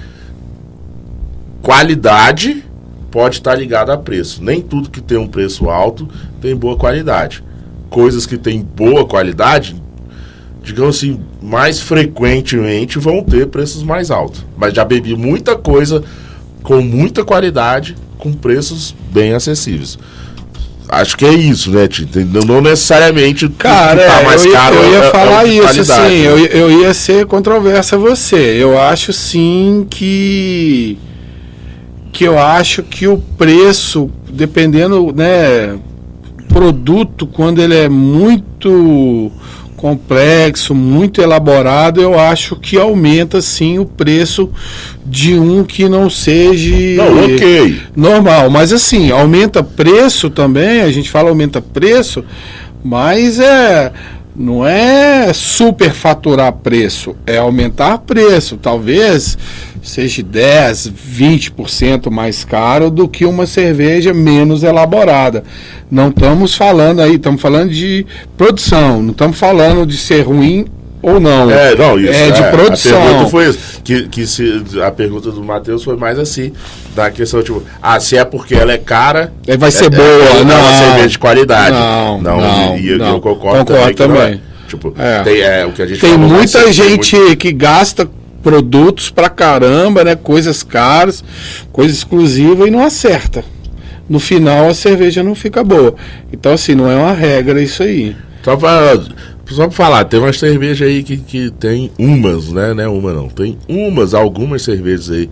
[1.61, 2.65] Qualidade
[3.11, 4.45] pode estar tá ligado a preço.
[4.45, 6.09] Nem tudo que tem um preço alto
[6.41, 7.43] tem boa qualidade.
[7.91, 9.75] Coisas que têm boa qualidade,
[10.63, 14.47] digamos assim, mais frequentemente vão ter preços mais altos.
[14.57, 16.05] Mas já bebi muita coisa
[16.63, 19.99] com muita qualidade com preços bem acessíveis
[20.91, 22.19] acho que é isso, né, Tito?
[22.47, 25.45] Não, necessariamente o Cara, tá é, mais eu, ia- caro eu ia é- é falar
[25.45, 26.27] de isso, assim, né?
[26.27, 28.37] eu, eu ia ser controverso a você.
[28.59, 30.99] Eu acho sim que
[32.13, 35.79] que eu acho que o preço, dependendo, né,
[36.49, 39.31] produto quando ele é muito
[39.81, 44.51] complexo, muito elaborado, eu acho que aumenta sim o preço
[45.07, 47.81] de um que não seja Não, ok.
[47.97, 52.23] normal, mas assim, aumenta preço também, a gente fala aumenta preço,
[52.85, 53.91] mas é
[54.41, 59.37] não é superfaturar preço, é aumentar preço, talvez
[59.83, 65.45] seja 10, 20% mais caro do que uma cerveja menos elaborada.
[65.91, 68.07] Não estamos falando aí, estamos falando de
[68.39, 70.65] produção, não estamos falando de ser ruim
[71.03, 71.51] ou não.
[71.51, 72.13] É, não, isso.
[72.13, 73.01] é de A produção.
[73.03, 73.81] pergunta foi isso.
[73.83, 76.53] Que, que se, a pergunta do Matheus foi mais assim,
[76.95, 79.33] da questão, tipo, ah, se é porque ela é cara.
[79.47, 80.55] É, vai ser é, boa, é, não.
[80.55, 81.77] É uma cerveja de qualidade.
[81.77, 83.15] Não, não, não, e, e não.
[83.15, 84.17] eu concordo, Concordo também.
[84.17, 84.27] não é.
[84.27, 84.43] também.
[84.69, 85.23] Tipo, É.
[85.23, 88.09] tem, é, o que a gente Tem muita ser- gente muito- que gasta
[88.43, 90.15] produtos pra caramba, né?
[90.15, 91.23] Coisas caras,
[91.73, 93.45] coisa exclusiva e não acerta.
[94.09, 95.95] No final a cerveja não fica boa.
[96.33, 98.17] Então assim, não é uma regra isso aí.
[98.45, 98.99] Só pra,
[99.55, 102.73] só pra falar, tem uma cerveja aí que, que tem umas, né?
[102.75, 103.29] Não é uma não.
[103.29, 105.29] Tem umas, algumas cervejas aí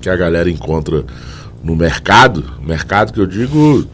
[0.00, 1.04] que a galera encontra
[1.62, 2.44] no mercado.
[2.60, 3.86] Mercado que eu digo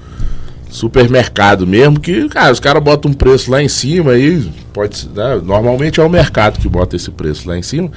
[0.70, 4.50] supermercado mesmo, que, cara, os caras botam um preço lá em cima aí.
[4.72, 5.40] Pode né?
[5.42, 7.90] Normalmente é o mercado que bota esse preço lá em cima.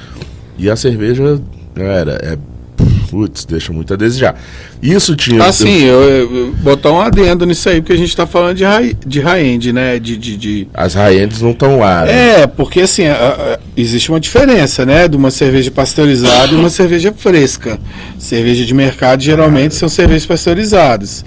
[0.58, 1.42] E a cerveja,
[1.76, 2.38] galera, é.
[3.12, 4.40] Putz, deixa muito a desejar.
[4.82, 5.44] Isso tinha.
[5.44, 8.64] Assim, eu, eu- eu- botar um adendo nisso aí, porque a gente tá falando de
[8.64, 10.00] high, de high-end, né?
[10.00, 12.06] De, de, de- As high-ends não estão lá.
[12.06, 12.42] né?
[12.44, 15.10] É, porque assim, a- a- existe uma diferença, né?
[15.10, 17.78] De uma cerveja pasteurizada e uma cerveja fresca.
[18.18, 21.26] Cerveja de mercado geralmente são cervejas pasteurizadas.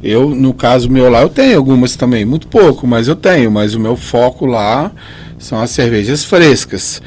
[0.00, 3.50] Eu, no caso meu lá, eu tenho algumas também, muito pouco, mas eu tenho.
[3.50, 4.92] Mas o meu foco lá
[5.40, 7.02] são as cervejas frescas.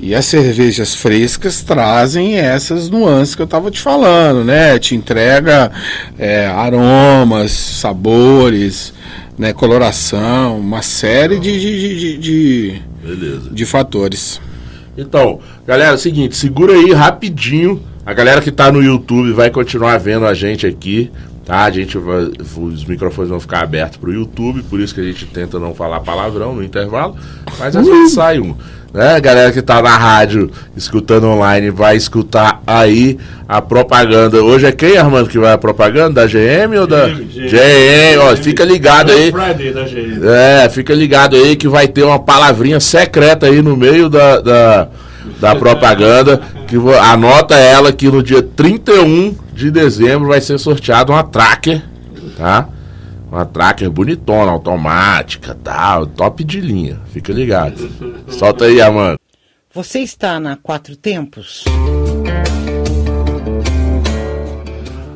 [0.00, 4.78] E as cervejas frescas trazem essas nuances que eu estava te falando, né?
[4.78, 5.72] Te entrega
[6.16, 8.94] é, aromas, sabores,
[9.36, 9.52] né?
[9.52, 13.50] coloração, uma série de, de, de- de- Beleza.
[13.50, 14.40] de fatores.
[14.96, 17.82] Então, galera, é o seguinte, segura aí rapidinho.
[18.06, 21.10] A galera que tá no YouTube vai continuar vendo a gente aqui,
[21.44, 21.64] tá?
[21.64, 25.26] A gente vai, os microfones vão ficar abertos pro YouTube, por isso que a gente
[25.26, 27.16] tenta não falar palavrão no intervalo,
[27.58, 28.54] mas às vezes sai um.
[28.92, 29.16] Né?
[29.16, 34.42] A galera que tá na rádio escutando online vai escutar aí a propaganda.
[34.42, 36.22] Hoje é quem, Armando, que vai a propaganda?
[36.22, 38.18] Da GM ou da GM, GM?
[38.20, 39.30] Ó, fica ligado aí.
[39.30, 40.20] Da GM.
[40.24, 44.88] É, fica ligado aí que vai ter uma palavrinha secreta aí no meio da, da,
[45.38, 46.40] da propaganda.
[46.66, 51.82] Que anota ela que no dia 31 de dezembro vai ser sorteado uma tracker,
[52.36, 52.68] tá?
[53.30, 57.00] Uma tracker bonitona, automática, tal, top de linha.
[57.12, 57.90] Fica ligado.
[58.28, 59.18] Solta aí, Amanda.
[59.72, 61.64] Você está na Quatro Tempos?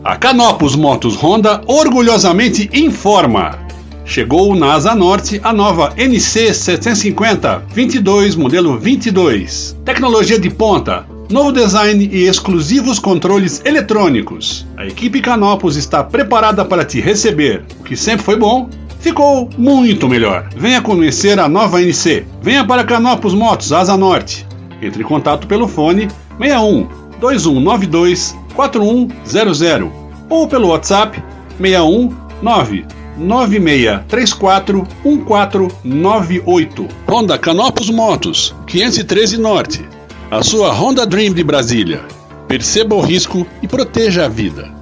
[0.04, 3.58] A Canopus Motos Honda orgulhosamente informa.
[4.04, 9.76] Chegou na Asa Norte a nova NC 750 22 modelo 22.
[9.84, 14.66] Tecnologia de ponta, novo design e exclusivos controles eletrônicos.
[14.76, 17.64] A equipe Canopus está preparada para te receber.
[17.80, 18.68] O que sempre foi bom,
[19.00, 20.48] ficou muito melhor.
[20.56, 22.24] Venha conhecer a nova NC.
[22.40, 24.46] Venha para Canopus Motos Asa Norte.
[24.80, 26.08] Entre em contato pelo fone
[26.38, 26.88] 61
[27.20, 29.92] 2192 4100
[30.28, 31.22] ou pelo WhatsApp
[31.58, 32.10] 61
[32.42, 36.88] 9634 1498.
[37.08, 39.84] Honda Canopus Motos 513 Norte.
[40.32, 42.00] A sua Honda Dream de Brasília.
[42.48, 44.72] Perceba o risco e proteja a vida.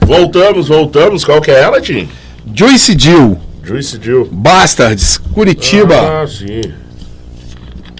[0.00, 1.26] Voltamos, voltamos.
[1.26, 2.08] Qual que é ela, Tim?
[2.54, 3.38] Joyce Dill.
[4.32, 6.22] Bastards, Curitiba.
[6.22, 6.72] Ah, sim.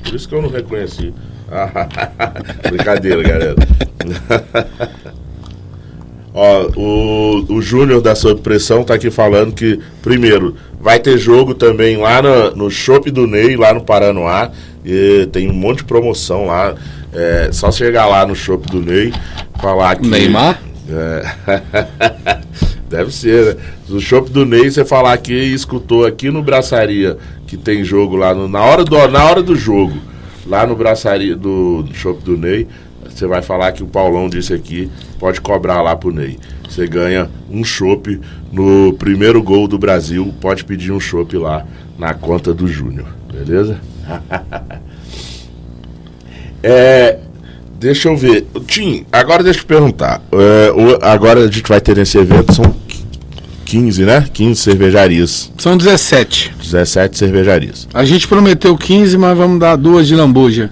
[0.02, 1.12] Por isso que eu não reconheci.
[2.70, 3.56] Brincadeira, galera.
[6.37, 11.55] Ó, o, o Júnior da Sob Pressão tá aqui falando que, primeiro, vai ter jogo
[11.55, 14.51] também lá no, no Shop do Ney, lá no Paranoá.
[14.85, 16.75] E tem um monte de promoção lá.
[17.12, 19.12] É só chegar lá no Shop do Ney,
[19.61, 20.07] falar que.
[20.07, 20.61] Neymar?
[20.90, 21.25] É.
[22.90, 23.62] Deve ser, né?
[23.88, 27.16] No shopping do Ney, você falar que escutou aqui no Braçaria,
[27.47, 29.97] que tem jogo lá no- na, hora do, na hora do jogo,
[30.47, 32.68] lá no Braçaria do, do shopping do Ney,
[33.14, 36.38] você vai falar que o Paulão disse aqui, pode cobrar lá pro Ney.
[36.68, 38.20] Você ganha um chopp
[38.53, 41.66] no primeiro gol do Brasil, pode pedir um chopp lá
[41.98, 43.79] na conta do Júnior, beleza?
[46.62, 47.18] é,
[47.85, 48.46] Deixa eu ver.
[48.66, 50.22] Tim, agora deixa eu te perguntar.
[50.33, 50.72] É,
[51.03, 52.74] agora a gente vai ter nesse evento, são
[53.74, 54.24] 15, né?
[54.32, 55.52] 15 cervejarias.
[55.58, 56.54] São 17.
[56.62, 57.88] 17 cervejarias.
[57.92, 60.70] A gente prometeu 15, mas vamos dar duas de lambuja.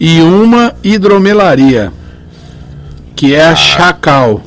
[0.00, 1.92] E uma hidromelaria,
[3.14, 4.42] que é a Chacal.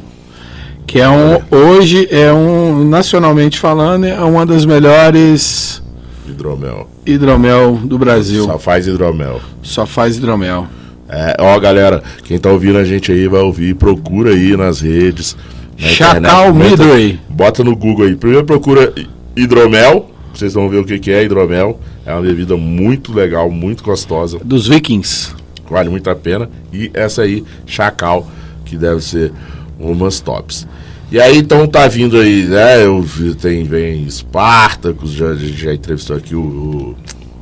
[0.85, 5.81] Que é um, hoje é um, nacionalmente falando, é uma das melhores
[6.27, 6.89] Hidromel.
[7.05, 8.45] hidromel do Brasil.
[8.45, 9.39] Só faz hidromel.
[9.61, 10.67] Só faz hidromel.
[11.07, 15.37] É, ó, galera, quem tá ouvindo a gente aí vai ouvir, procura aí nas redes.
[15.77, 17.19] Chacal Midway.
[17.29, 18.15] Bota no Google aí.
[18.15, 20.09] Primeiro procura hi- hidromel.
[20.33, 21.79] Vocês vão ver o que, que é hidromel.
[22.05, 24.39] É uma bebida muito legal, muito gostosa.
[24.43, 25.33] Dos Vikings.
[25.69, 26.49] Vale muito a pena.
[26.71, 28.27] E essa aí, Chacal,
[28.65, 29.31] que deve ser
[29.79, 30.67] umas tops.
[31.12, 32.83] E aí, então, tá vindo aí, né?
[32.86, 36.95] Eu vi, tem, vem Spartacus, já, a gente já entrevistou aqui o- o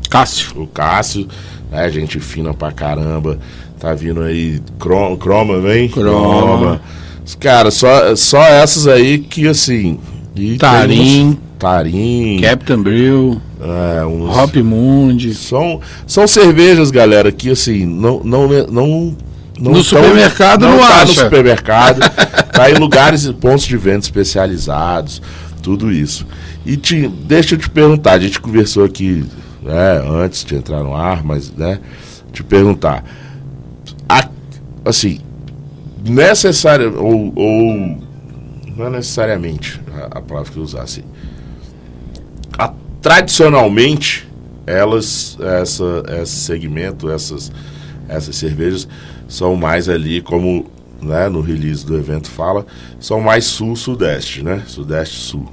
[0.09, 0.61] Cássio.
[0.61, 1.27] o Cássio,
[1.71, 1.89] né?
[1.89, 3.39] Gente fina pra caramba.
[3.79, 5.87] Tá vindo aí Chroma, Chroma vem?
[5.89, 6.73] Croma.
[6.75, 6.79] Os
[7.39, 9.99] Cara, só, só essas aí que assim.
[10.59, 11.37] Tarim.
[11.59, 12.39] Tarim.
[12.41, 13.41] Captain Brew.
[13.61, 15.33] é, uns- Hop Mundi.
[15.35, 18.21] São, são cervejas, galera, que assim, não.
[18.23, 19.15] não, não, não
[19.59, 21.23] No tão- supermercado não tá no acha.
[21.23, 21.99] supermercado,
[22.51, 25.21] tá em lugares e pontos de venda especializados,
[25.61, 26.25] tudo isso.
[26.65, 29.23] E te, deixa eu te perguntar, a gente conversou aqui
[29.61, 31.79] né, antes de entrar no ar, mas né,
[32.33, 33.03] te perguntar.
[34.09, 34.27] a-
[34.83, 35.19] assim,
[36.03, 37.99] necessária, ou, ou
[38.75, 41.03] não é necessariamente a, a palavra que eu usasse.
[42.57, 44.27] A- tradicionalmente,
[44.65, 47.51] elas, essa, esse segmento, essas,
[48.07, 48.87] essas cervejas
[49.27, 50.65] são mais ali, como
[51.01, 52.65] né, no release do evento fala,
[52.99, 54.63] são mais sul-sudeste, né?
[54.67, 55.45] Sudeste-sul.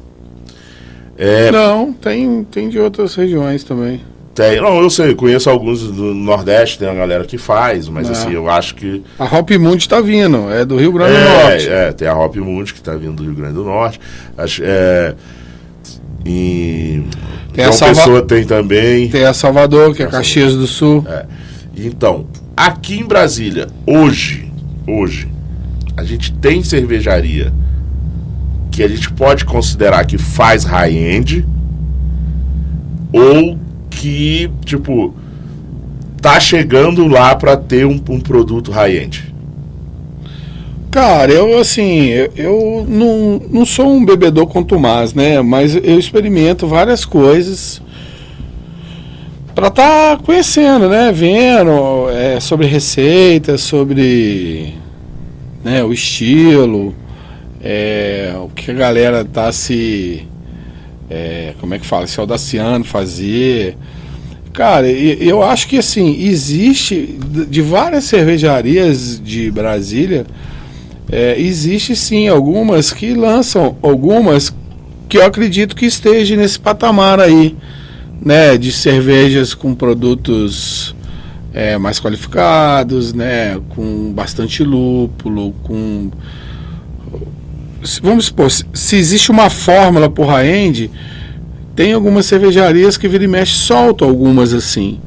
[1.17, 4.03] É, Não, tem, tem de outras regiões também.
[4.38, 8.12] Tem, não, eu sei, conheço alguns do Nordeste, tem uma galera que faz, mas Ah.
[8.12, 11.68] assim, eu acho que A Hop Mundi tá vindo, é do Rio Grande do Norte.
[11.68, 14.01] É, é, tem a Hop Mundi que está vindo do Rio Grande do Norte.
[14.37, 15.14] Acho, é,
[16.24, 17.05] em
[17.53, 19.09] Tem a João Salva- Pessoa tem também.
[19.09, 21.05] Tem a Salvador, que é Caxias do Sul.
[21.77, 24.51] Então, aqui em Brasília, hoje,
[24.87, 25.29] hoje,
[25.96, 27.53] a gente tem cervejaria
[28.70, 31.44] que a gente pode considerar que faz high-end
[33.12, 33.59] ou
[33.99, 35.13] que, tipo,
[36.23, 39.35] tá chegando lá para ter um, um produto high-end.
[40.91, 45.43] Cara, eu assim, eu, não, não sou um bebedor contumaz, né?
[45.43, 47.83] Mas eu experimento várias coisas
[49.55, 51.13] para estar conhecendo, né?
[51.13, 54.75] Vendo é, sobre receitas, sobre
[55.63, 56.95] né, o estilo,
[57.63, 60.27] é, o que a galera tá se.
[61.11, 62.07] É, como é que fala?
[62.07, 63.77] Se audaciando fazer.
[64.53, 67.18] Cara, eu acho que assim, existe
[67.49, 70.27] de várias cervejarias de Brasília.
[71.11, 74.53] É, existe sim algumas que lançam, algumas
[75.09, 77.57] que eu acredito que esteja nesse patamar aí,
[78.21, 80.94] né, de cervejas com produtos
[81.55, 86.11] é, mais qualificados, né, com bastante lúpulo, com
[88.03, 90.91] vamos supor, se, existe uma fórmula por high-end,
[91.75, 95.01] tem algumas cervejarias que vira e mexe soltam algumas assim.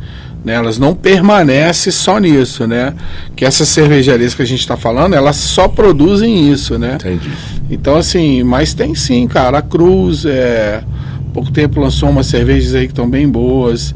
[0.44, 2.96] Né, elas não permanecem só nisso, né?
[3.36, 6.96] Que essas cervejarias que a gente está falando, elas só produzem isso, né?
[6.96, 7.30] Entendi.
[7.70, 9.60] Então, assim, mas tem sim, cara.
[9.60, 10.84] A Cruz, é,
[11.32, 13.94] pouco tempo lançou umas cervejas aí que estão bem boas.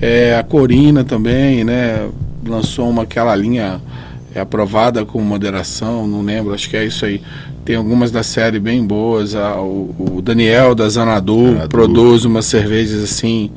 [0.00, 2.08] É, a Corina também, né?
[2.46, 3.78] Lançou uma aquela linha
[4.34, 7.20] é, aprovada com moderação, não lembro, acho que é isso aí.
[7.64, 9.34] Tem algumas da série bem boas.
[9.34, 13.50] A- o, o Daniel da Zanadu produz umas cervejas assim.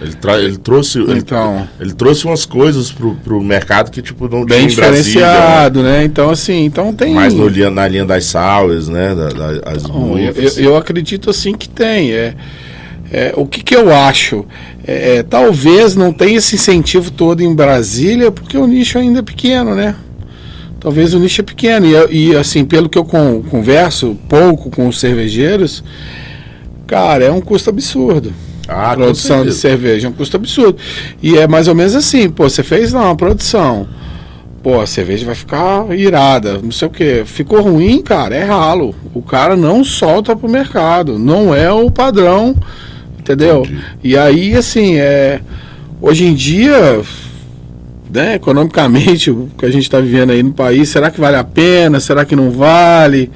[0.00, 0.98] Ele, tra- ele trouxe.
[0.98, 1.68] ele- Então.
[1.78, 5.02] Ele, trouxe umas coisas pro, pro mercado que, tipo, não Bem tinha Brasília.
[5.04, 6.02] diferenciado, né?
[6.04, 6.94] Então, assim, então né?
[6.98, 7.14] tem.
[7.14, 9.14] Mais no na linha das sours, né?
[9.14, 12.10] Da, da- Bom, eu, eu- eu acredito assim que tem.
[12.10, 12.34] É,
[13.12, 14.44] é, o que, que eu acho?
[14.84, 19.22] É, é, talvez não tenha esse incentivo todo em Brasília, porque o nicho ainda é
[19.22, 19.94] pequeno, né?
[20.82, 21.86] Talvez o nicho é pequeno.
[21.86, 25.84] E, e, assim, pelo que eu con- converso pouco com os cervejeiros,
[26.86, 28.32] cara, é um custo absurdo.
[28.66, 30.76] Ah, produção de cerveja é um custo absurdo.
[31.22, 33.86] E é mais ou menos assim, pô, você fez lá uma produção.
[34.62, 37.22] Pô, a cerveja vai ficar irada, não sei o que.
[37.26, 38.94] Ficou ruim, cara, é ralo.
[39.12, 41.18] O cara não solta pro mercado.
[41.18, 42.54] Não é o padrão,
[43.18, 43.62] entendeu?
[43.62, 43.80] Entendi.
[44.04, 45.40] E aí, assim, é.
[46.00, 47.02] Hoje em dia,
[48.12, 51.44] né, economicamente, o que a gente está vivendo aí no país, será que vale a
[51.44, 51.98] pena?
[51.98, 53.30] Será que não vale?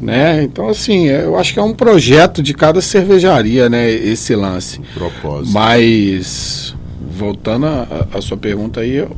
[0.00, 0.44] Né?
[0.44, 4.80] Então, assim, é, eu acho que é um projeto de cada cervejaria, né, esse lance.
[4.94, 5.52] Propósito.
[5.52, 6.76] Mas,
[7.18, 9.10] voltando à à sua pergunta aí, eu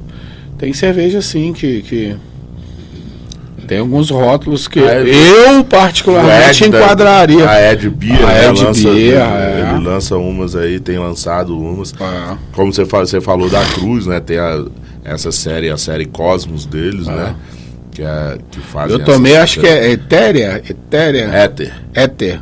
[0.56, 2.16] Tem cerveja sim que, que
[3.66, 7.48] tem alguns rótulos que A Ed- eu particularmente Ed enquadraria.
[7.48, 9.78] A Ed Beer, A né, Ed lança, ele, é.
[9.82, 11.94] lança umas aí, tem lançado umas.
[12.00, 14.20] Ah, Como você, fa- você falou da Cruz, né?
[14.20, 14.64] Tem a-
[15.04, 17.34] essa série, a série Cosmos deles, né?
[17.92, 22.40] Que, é, que fazem eu tomei, essa- acho que é Etérea, Etérea, Éter, Éter.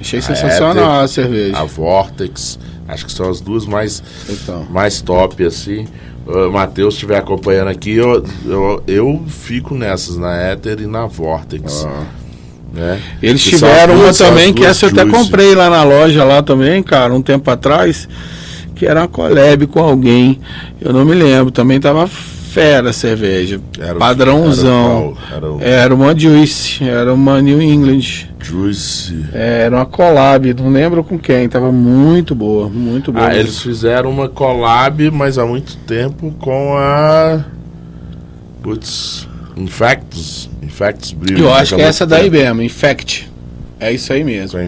[0.00, 1.58] Achei sensacional Éter, a cerveja.
[1.58, 2.58] a Vortex.
[2.86, 4.66] Acho que são as duas mais, Então.
[4.70, 5.86] mais top, assim.
[6.28, 11.86] O Matheus estiver acompanhando aqui, eu, eu, eu fico nessas, na Éter e na Vortex.
[11.88, 12.04] Ah.
[12.70, 13.00] Né?
[13.22, 16.82] Eles Que tiveram uma também, que essa eu até comprei lá na loja lá também,
[16.82, 18.06] cara, um tempo atrás,
[18.74, 20.38] que era uma collab com alguém.
[20.78, 22.06] Eu não me lembro, também tava
[22.48, 23.60] fera a cerveja.
[23.78, 25.16] Era padrãozão.
[25.26, 28.28] Era, era o Era uma Juice, era uma New England.
[28.40, 29.26] Juice.
[29.32, 33.26] É, Era uma collab, não lembro com quem, tava muito boa, muito boa.
[33.26, 37.44] Ah, eles fizeram uma collab, mas há muito tempo com a.
[38.62, 39.28] Putz.
[39.56, 40.48] Infectus.
[40.62, 41.38] Infectus Brew.
[41.38, 43.28] Eu acho que é essa daí mesmo, Infect.
[43.80, 44.58] É isso aí mesmo.
[44.58, 44.64] Com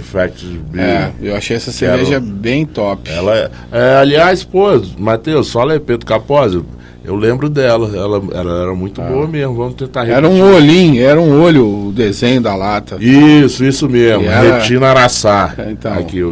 [0.47, 0.83] Brew.
[0.83, 3.11] É, eu achei essa cerveja bem top.
[3.11, 6.63] Ela é, é, aliás, pô, Matheus, aí, Pedro Capozzi.
[7.11, 9.55] Eu lembro dela, ela, ela era muito boa mesmo.
[9.57, 10.07] Vamos tentar Ah.
[10.09, 10.55] Era um repetir.
[10.55, 12.99] olhinho, era um olho o desenho da lata.
[13.01, 14.23] Isso, isso mesmo.
[14.23, 15.53] E ela- Retina Araçá.
[15.71, 15.93] Então.
[15.93, 16.31] Aqui, o,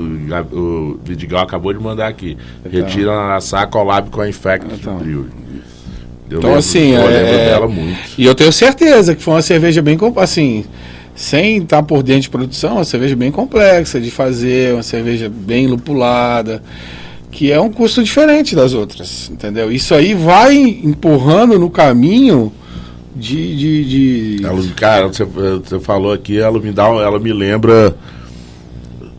[0.52, 2.36] o Vidigal acabou de mandar aqui.
[2.64, 2.80] Então.
[2.80, 5.00] Retira Araçá, collab com a Infectus Então.
[5.04, 5.26] Eu
[6.28, 7.98] Então, lembro- assim, eu é- lembro dela muito.
[8.16, 10.64] E eu tenho certeza que foi uma cerveja bem, assim,
[11.14, 15.66] sem estar por dentro de produção, uma cerveja bem complexa de fazer, uma cerveja bem
[15.66, 16.62] lupulada,
[17.30, 19.70] que é um custo diferente das outras, entendeu?
[19.70, 22.52] Isso aí vai empurrando no caminho
[23.14, 23.56] de...
[23.56, 23.84] de,
[24.38, 27.94] de- Ela, cara, você, você falou aqui, ela me dá, ela me lembra.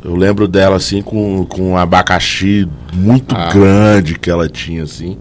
[0.03, 3.49] Eu lembro dela assim com, com um abacaxi muito Ah.
[3.53, 5.17] grande que ela tinha assim.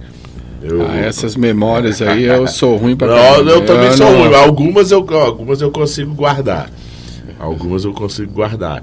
[0.62, 3.51] Eu, Ah, essas memórias aí eu sou ruim pra não, caramba.
[3.51, 4.34] eu também Eu sou não- ruim.
[4.34, 6.70] Algumas eu, algumas eu consigo guardar.
[7.39, 8.82] Algumas eu consigo guardar.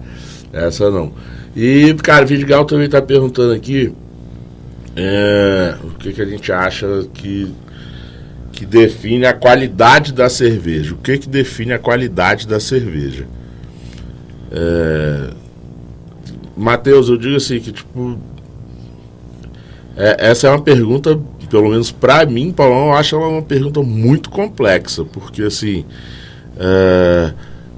[0.54, 1.12] Essa não.
[1.56, 3.94] E, cara, o Vidigal também tá perguntando aqui
[4.96, 7.54] é, o que, que a gente acha que,
[8.52, 10.94] que define a qualidade da cerveja.
[10.94, 13.28] O que, que define a qualidade da cerveja?
[14.52, 15.30] É,
[16.56, 18.18] Matheus, eu digo assim que, tipo.
[19.98, 23.82] é, essa é uma pergunta, pelo menos pra mim, Paulão, eu acho ela uma pergunta
[23.82, 25.86] muito complexa, porque assim.
[26.58, 27.34] é,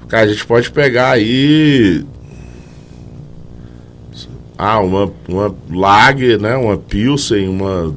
[0.06, 2.04] cara, a gente pode pegar aí.
[4.58, 6.56] Ah, uma, uma Lager, né?
[6.56, 7.94] Uma Pilsen, uma.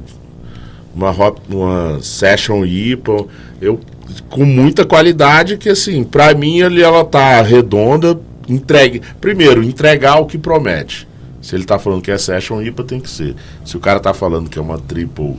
[0.94, 3.26] Uma, hop, uma Session IPA.
[3.60, 3.80] Eu,
[4.28, 9.02] com muita qualidade, que assim, pra mim ali ela tá redonda, entregue.
[9.20, 11.08] Primeiro, entregar o que promete.
[11.40, 13.34] Se ele tá falando que é Session IPA, tem que ser.
[13.64, 15.36] Se o cara tá falando que é uma Triple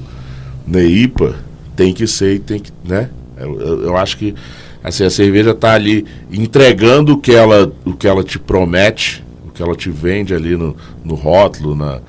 [0.67, 1.35] Neipa,
[1.75, 3.09] tem que ser e tem que, né?
[3.37, 4.35] Eu, eu, eu acho que
[4.83, 9.23] assim, a cerveja tá ali entregando o que ela, o que ela te promete,
[9.53, 11.99] que ela te vende ali no, no rótulo, na,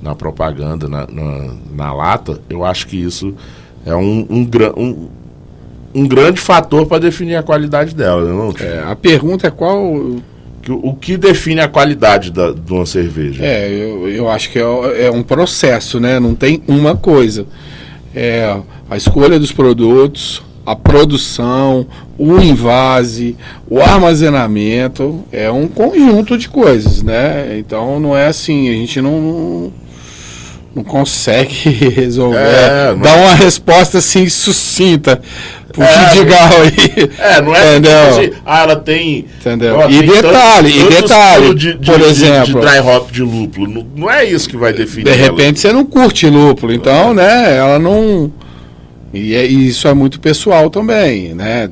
[0.00, 2.40] na propaganda, na, na, na lata.
[2.48, 3.34] Eu acho que isso
[3.84, 5.08] é um, um, um,
[5.94, 8.54] um grande fator para definir a qualidade dela, né, não?
[8.58, 9.94] É, a pergunta é qual
[10.68, 13.44] O que define a qualidade da, de uma cerveja?
[13.44, 16.18] É, eu, eu acho que é, é um processo, né?
[16.18, 17.46] Não tem uma coisa.
[18.14, 18.56] É
[18.88, 21.86] a escolha dos produtos, a produção,
[22.18, 23.36] o invase,
[23.68, 27.56] o armazenamento, é um conjunto de coisas, né?
[27.58, 29.72] Então não é assim, a gente não
[30.74, 35.20] não consegue resolver, É, não- dar uma resposta assim sucinta
[35.72, 37.10] pro É, Vidigal aí.
[37.18, 37.90] É, não é Entendeu?
[37.92, 39.24] tipo assim, ah, ela tem.
[39.40, 39.76] Entendeu?
[39.76, 43.10] ó, E tem detalhe, e tantos detalhe, de, de, por de- exemplo- De, dry hop
[43.12, 43.68] de lúpulo.
[43.68, 45.04] Não, não é isso que vai definir.
[45.04, 45.22] De ela.
[45.30, 48.32] repente você não curte lúpulo, então, né, ela não.
[49.14, 51.70] E, é- e isso é muito pessoal também, né?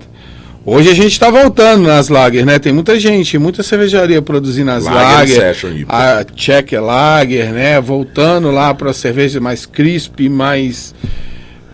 [0.64, 2.56] Hoje a gente está voltando nas lager, né?
[2.58, 7.80] Tem muita gente, muita cervejaria produzindo as Lager lager, a Czech Lager, né?
[7.80, 10.94] Voltando lá para cerveja mais crisp, mais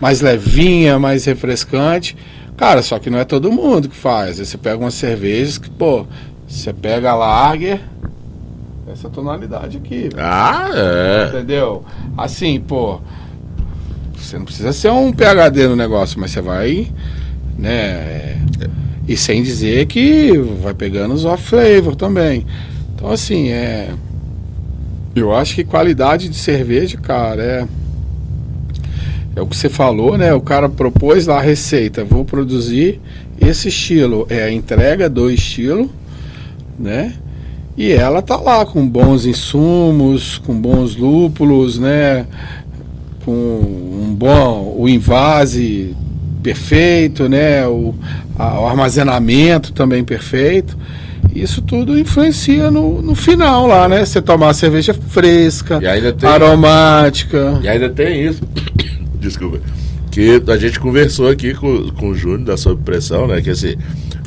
[0.00, 2.16] mais levinha, mais refrescante.
[2.56, 4.38] Cara, só que não é todo mundo que faz.
[4.38, 6.06] Você pega umas cervejas que, pô,
[6.46, 7.80] você pega a lager,
[8.90, 10.08] essa tonalidade aqui.
[10.16, 11.28] Ah, é.
[11.28, 11.84] Entendeu?
[12.16, 13.00] Assim, pô.
[14.20, 16.88] Você não precisa ser um PHD no negócio, mas você vai.
[17.56, 17.70] Né?
[17.70, 18.36] é,
[19.06, 22.46] E sem dizer que vai pegando os off-flavor também.
[22.94, 23.90] Então, assim, é.
[25.14, 27.68] Eu acho que qualidade de cerveja, cara, é.
[29.36, 30.34] É o que você falou, né?
[30.34, 32.04] O cara propôs lá a receita.
[32.04, 33.00] Vou produzir
[33.40, 34.26] esse estilo.
[34.28, 35.90] É a entrega do estilo,
[36.76, 37.14] né?
[37.76, 42.26] E ela tá lá com bons insumos, com bons lúpulos, né?
[43.28, 45.94] Com um bom o invase
[46.42, 47.66] perfeito, né?
[47.66, 47.94] O,
[48.38, 50.78] a- o armazenamento também perfeito.
[51.34, 54.02] Isso tudo influencia no, no final lá, né?
[54.02, 55.78] Você tomar a cerveja fresca,
[56.26, 57.60] aromática.
[57.62, 58.40] E ainda tem isso.
[59.20, 59.60] Desculpa.
[60.10, 63.42] Que a gente conversou aqui com, com o Júnior da Sob Pressão, né?
[63.42, 63.76] Que assim,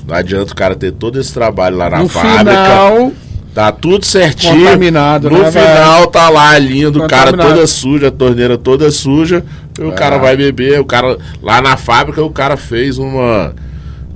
[0.07, 2.39] não adianta o cara ter todo esse trabalho lá na no fábrica.
[2.51, 3.11] final,
[3.53, 4.63] Tá tudo certinho.
[4.65, 8.89] Contaminado, No né, final tá lá a linha do cara toda suja, a torneira toda
[8.91, 9.43] suja.
[9.77, 9.95] E o É.
[9.95, 10.79] cara vai beber.
[10.79, 13.53] O cara, lá na fábrica o cara fez uma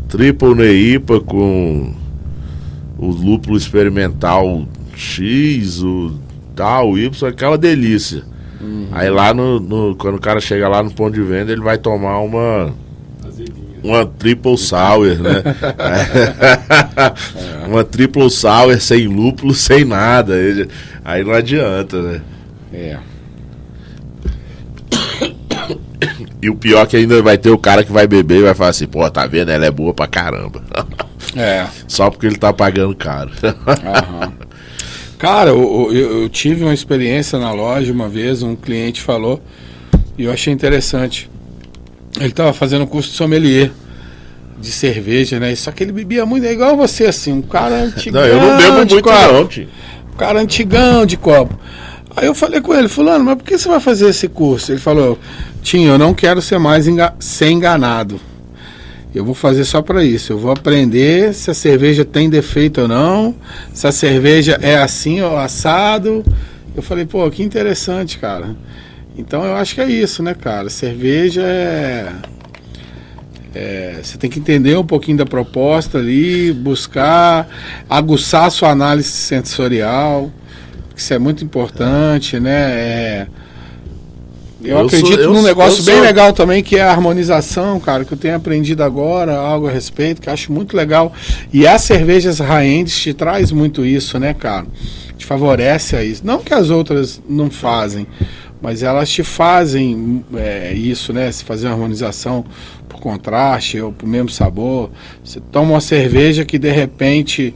[0.08, 1.94] triple neipa com
[2.98, 4.66] o lúpulo experimental
[4.96, 6.14] X, o
[6.56, 8.24] tal, Y, aquela delícia.
[8.62, 8.88] Uhum.
[8.94, 11.78] Aí lá no, no- Quando o cara chega lá no ponto de venda, ele vai
[11.78, 12.74] tomar uma.
[13.86, 15.44] Uma triple sour, né?
[17.68, 20.34] uma triple sour sem lúpulo, sem nada.
[21.04, 22.22] Aí- não adianta, né?
[22.74, 22.98] é.
[26.42, 28.54] E o pior é que ainda vai ter o cara que vai beber e vai
[28.54, 29.50] falar assim, pô, tá vendo?
[29.52, 30.62] Ela é boa pra caramba.
[31.38, 31.68] É.
[31.86, 33.30] Só porque ele tá pagando caro.
[33.44, 34.32] Aham.
[35.18, 39.42] Cara, eu, eu- eu tive uma experiência na loja uma vez, um cliente falou,
[40.18, 41.30] e eu achei interessante.
[42.18, 43.72] Ele estava fazendo curso de sommelier
[44.60, 45.54] de cerveja, né?
[45.56, 48.22] Só que ele bebia muito, é igual você, assim, um cara antigão.
[48.22, 49.68] não, eu não bebo muito copo, não, tio.
[50.14, 51.60] Um cara antigão de copo.
[52.16, 54.72] Aí eu falei com ele, fulano, mas por que você vai fazer esse curso?
[54.72, 55.20] Ele falou,
[55.62, 58.20] Tinho, eu não quero ser mais enga ser enganado.
[59.14, 60.32] Eu vou fazer só para isso.
[60.34, 63.36] Eu vou aprender se a cerveja tem defeito ou não,
[63.74, 66.24] se a cerveja é assim ou assado.
[66.76, 68.56] Eu falei, pô, que interessante, cara.
[69.18, 70.70] Então eu acho que é isso, né, cara?
[70.70, 72.12] Cerveja é.
[73.54, 77.48] é, você tem que entender um pouquinho da proposta ali, buscar,
[77.90, 80.32] aguçar a sua análise sensorial.
[80.94, 82.52] que Isso é muito importante, né?
[82.72, 83.28] É,
[84.62, 87.80] eu, Eu acredito sou- eu num negócio bem sou- legal também, que é a harmonização,
[87.80, 91.14] cara, que eu tenho aprendido agora, algo a respeito, que eu acho muito legal.
[91.54, 94.66] E as cervejas high-end te traz muito isso, né, cara?
[95.18, 96.26] Te favorece a isso.
[96.26, 98.06] Não que as outras não fazem,
[98.66, 101.32] mas elas te fazem é, isso, né?
[101.32, 102.44] Se fazer uma harmonização
[102.90, 104.90] por contraste ou por mesmo sabor.
[105.24, 107.54] Você toma uma cerveja que de repente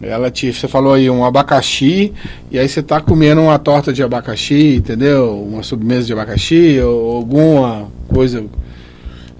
[0.00, 2.14] ela te, você falou aí um abacaxi
[2.50, 5.46] e aí você tá comendo uma torta de abacaxi, entendeu?
[5.46, 8.42] Uma sobremesa de abacaxi ou alguma coisa.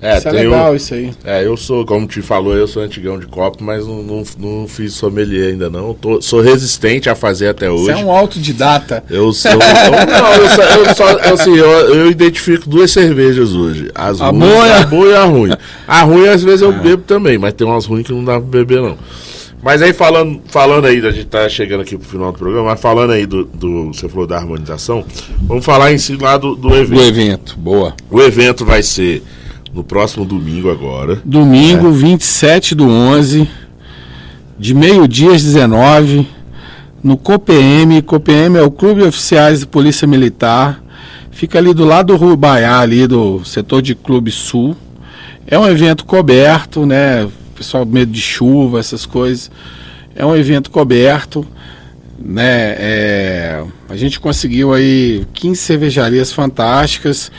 [0.03, 1.11] É, isso é tem o- legal isso aí.
[1.25, 4.67] É, eu sou, como te falou, eu sou antigão de copo, mas não, não, não
[4.69, 5.93] fiz sommelier ainda não.
[5.93, 7.85] Tô- sou resistente a fazer até hoje.
[7.85, 9.05] Você é um autodidata.
[9.11, 9.51] Eu sou.
[9.51, 13.91] eu- não, eu só, eu só- assim, eu, eu identifico duas cervejas hoje.
[13.95, 15.51] As A ruins, boa e a- a boa e a ruim.
[15.87, 18.41] A ruim às vezes eu bebo também, mas tem umas ruins que não dá pra
[18.41, 18.97] beber, não.
[19.63, 22.81] Mas aí falando, falando aí, a gente tá chegando aqui pro final do programa, mas
[22.81, 23.45] falando aí do.
[23.45, 25.05] do- você falou da harmonização,
[25.43, 27.03] vamos falar em si lá do, do Do evento.
[27.03, 27.93] evento, boa.
[28.11, 29.23] O evento vai ser
[29.73, 31.21] no próximo domingo agora.
[31.25, 33.49] Domingo, 27 do 11,
[34.59, 36.27] de meio-dia às 19,
[37.03, 38.03] no COPM.
[38.03, 40.83] COPM é o Clube Oficiais de Polícia Militar.
[41.31, 44.77] Fica ali do lado do Rubaiá, ali do setor de Clube Sul.
[45.47, 47.29] É um evento coberto, né?
[47.55, 49.51] Pessoal, medo de chuva, essas coisas.
[50.15, 51.47] É um evento coberto,
[52.19, 52.75] né?
[52.79, 57.31] É, a gente conseguiu aí 15 cervejarias fantásticas.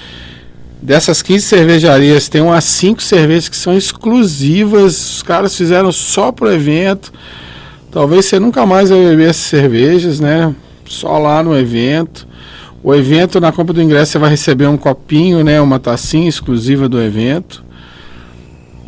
[0.82, 5.16] Dessas 15 cervejarias, tem umas 5 cervejas que são exclusivas.
[5.18, 7.14] Os caras fizeram só pro evento.
[7.92, 10.56] Talvez você nunca mais vai beber essas cervejas, né?
[10.88, 12.28] Só lá no evento.
[12.84, 15.62] O evento, na compra do ingresso, você vai receber um copinho, né?
[15.62, 17.64] Uma tacinha exclusiva do evento.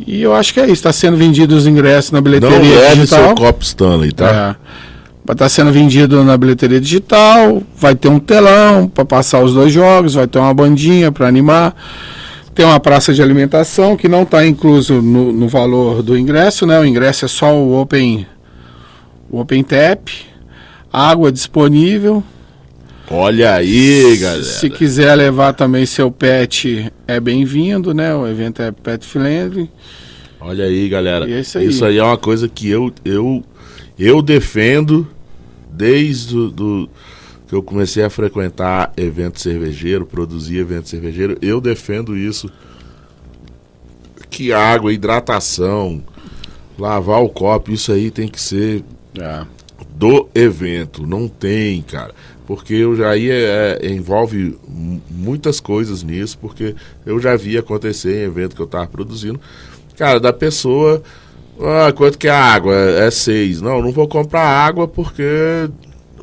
[0.04, 0.72] E eu acho que é isso.
[0.72, 3.26] Está sendo vendido os ingressos na Não bilheteria leve digital.
[3.26, 4.56] seu copo Stanley, tá?
[4.60, 4.64] É.
[5.24, 9.72] Vai estar sendo vendido na bilheteria digital, vai ter um telão para passar os dois
[9.72, 11.74] jogos, vai ter uma bandinha para animar,
[12.54, 16.78] tem uma praça de alimentação que não está incluso no, no valor do ingresso, né?
[16.78, 18.26] O ingresso é só o Open,
[19.30, 20.08] o open Tap,
[20.92, 22.22] água disponível.
[23.10, 24.42] Olha aí, galera.
[24.42, 28.14] Se quiser levar também seu pet, é bem-vindo, né?
[28.14, 29.70] O evento é pet friendly.
[30.40, 31.28] Olha aí, galera.
[31.30, 31.98] É isso aí.
[31.98, 33.42] é uma coisa que eu, eu,
[33.98, 35.06] eu defendo
[35.70, 36.88] desde o do,
[37.48, 41.36] que eu comecei a frequentar evento cervejeiro, produzir evento cervejeiro.
[41.42, 42.50] Eu defendo isso.
[44.30, 46.02] Que água, hidratação,
[46.78, 48.82] lavar o copo, isso aí tem que ser
[49.90, 51.06] do evento.
[51.06, 52.12] Não tem, cara.
[52.46, 53.32] Porque eu já ia.
[53.32, 56.74] é, envolve mu- muitas coisas nisso, porque
[57.06, 59.40] eu já vi acontecer em evento que eu tava produzindo.
[59.96, 61.02] Cara, da pessoa.
[61.60, 62.74] Ah, quanto que é a água?
[62.74, 63.60] É seis.
[63.60, 65.68] Não, não vou comprar água porque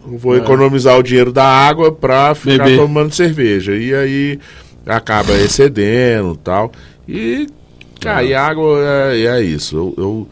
[0.05, 2.77] vou economizar o dinheiro da água pra ficar Beber.
[2.77, 3.75] tomando cerveja.
[3.75, 4.39] E aí
[4.85, 6.71] acaba excedendo e tal.
[7.07, 7.47] E
[8.01, 8.79] Cara, e água
[9.13, 9.77] é, é isso.
[9.77, 10.27] Eu, eu,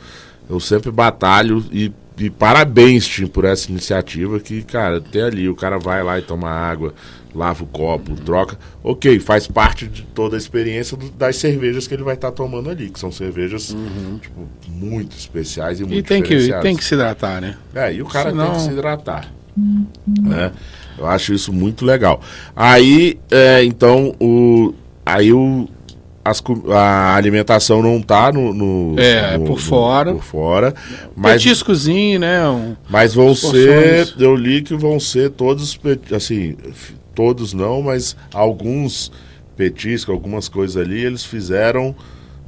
[0.50, 5.56] eu sempre batalho e, e parabéns, Tim, por essa iniciativa que, cara, até ali o
[5.56, 6.94] cara vai lá e toma água,
[7.34, 8.58] lava o copo, troca.
[8.84, 12.70] Ok, faz parte de toda a experiência do- das cervejas que ele vai estar tomando
[12.70, 13.76] ali, que são cervejas
[14.22, 17.56] tipo, muito especiais e muito E tem que, tem que se hidratar, né?
[17.76, 19.32] É, e o cara Senão- tem que se hidratar.
[20.08, 20.52] Né?
[20.98, 22.22] Eu acho isso muito legal.
[22.56, 24.74] Aí, é, então, o,
[25.06, 25.68] aí o,
[26.24, 28.54] as a alimentação não tá no.
[28.54, 30.12] no- É, no- por no- fora.
[30.14, 30.74] por fora.
[31.16, 32.48] Mas, Petiscozinho, né?
[32.48, 34.04] Um- mas vão ser.
[34.06, 34.16] porções.
[34.22, 35.80] Eu li que vão ser todos.
[36.16, 36.56] Assim,
[37.16, 39.12] todos não, mas alguns
[39.58, 41.96] petiscos, algumas coisas ali, eles fizeram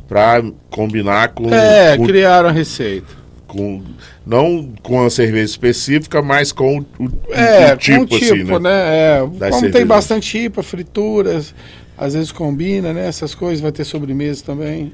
[0.07, 1.53] pra combinar com.
[1.53, 3.21] É, com criaram a receita.
[3.47, 3.81] com
[4.25, 8.33] não com a cerveja específica, mas com o, o- É, o tipo, com o tipo,
[8.33, 8.59] assim, né?
[8.59, 9.47] né?
[9.47, 11.53] É, como tem bastante IPA, frituras,
[12.01, 13.07] às vezes combina, né?
[13.07, 14.91] Essas coisas, vai ter sobremesa também.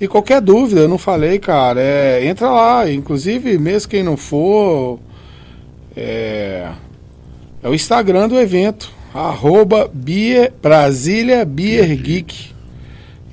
[0.00, 2.90] E qualquer dúvida, eu não falei, cara, é, entra lá.
[2.90, 4.98] Inclusive, mesmo quem não for,
[5.96, 6.68] é,
[7.62, 12.50] é o Instagram do evento, arroba Beer, Brasília Beer Geek.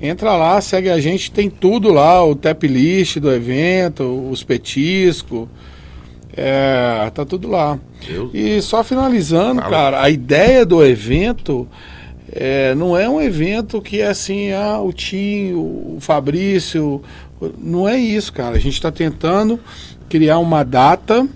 [0.00, 5.48] Entra lá, segue a gente, tem tudo lá, o tap list do evento, os petiscos,
[6.36, 7.76] é, tá tudo lá.
[8.32, 9.76] E só finalizando, Fala.
[9.76, 11.66] cara, a ideia do evento
[12.32, 17.02] é, não é um evento que é assim, ah, o Tim, o Fabrício.
[17.58, 18.56] Não é isso, cara.
[18.56, 19.60] A gente está tentando
[20.08, 21.28] criar uma data,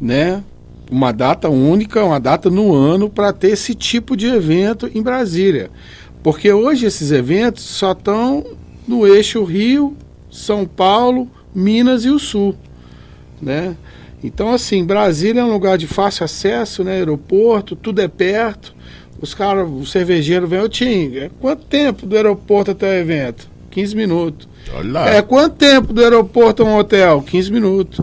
[0.00, 0.42] né?
[0.90, 5.70] Uma data única, uma data no ano para ter esse tipo de evento em Brasília.
[6.22, 8.44] Porque hoje esses eventos só estão
[8.86, 9.96] no eixo Rio,
[10.30, 12.56] São Paulo, Minas e o Sul,
[13.40, 13.76] né?
[14.22, 16.94] Então, assim, Brasília é um lugar de fácil acesso, né?
[16.94, 18.74] Aeroporto, tudo é perto.
[19.20, 23.48] Os caras, o cervejeiro vem, ô Tim, é quanto tempo do aeroporto até o evento?
[23.70, 24.48] 15 minutos.
[24.74, 25.10] Olha lá.
[25.10, 27.22] É quanto tempo do aeroporto a um hotel?
[27.22, 28.00] 15 minutos.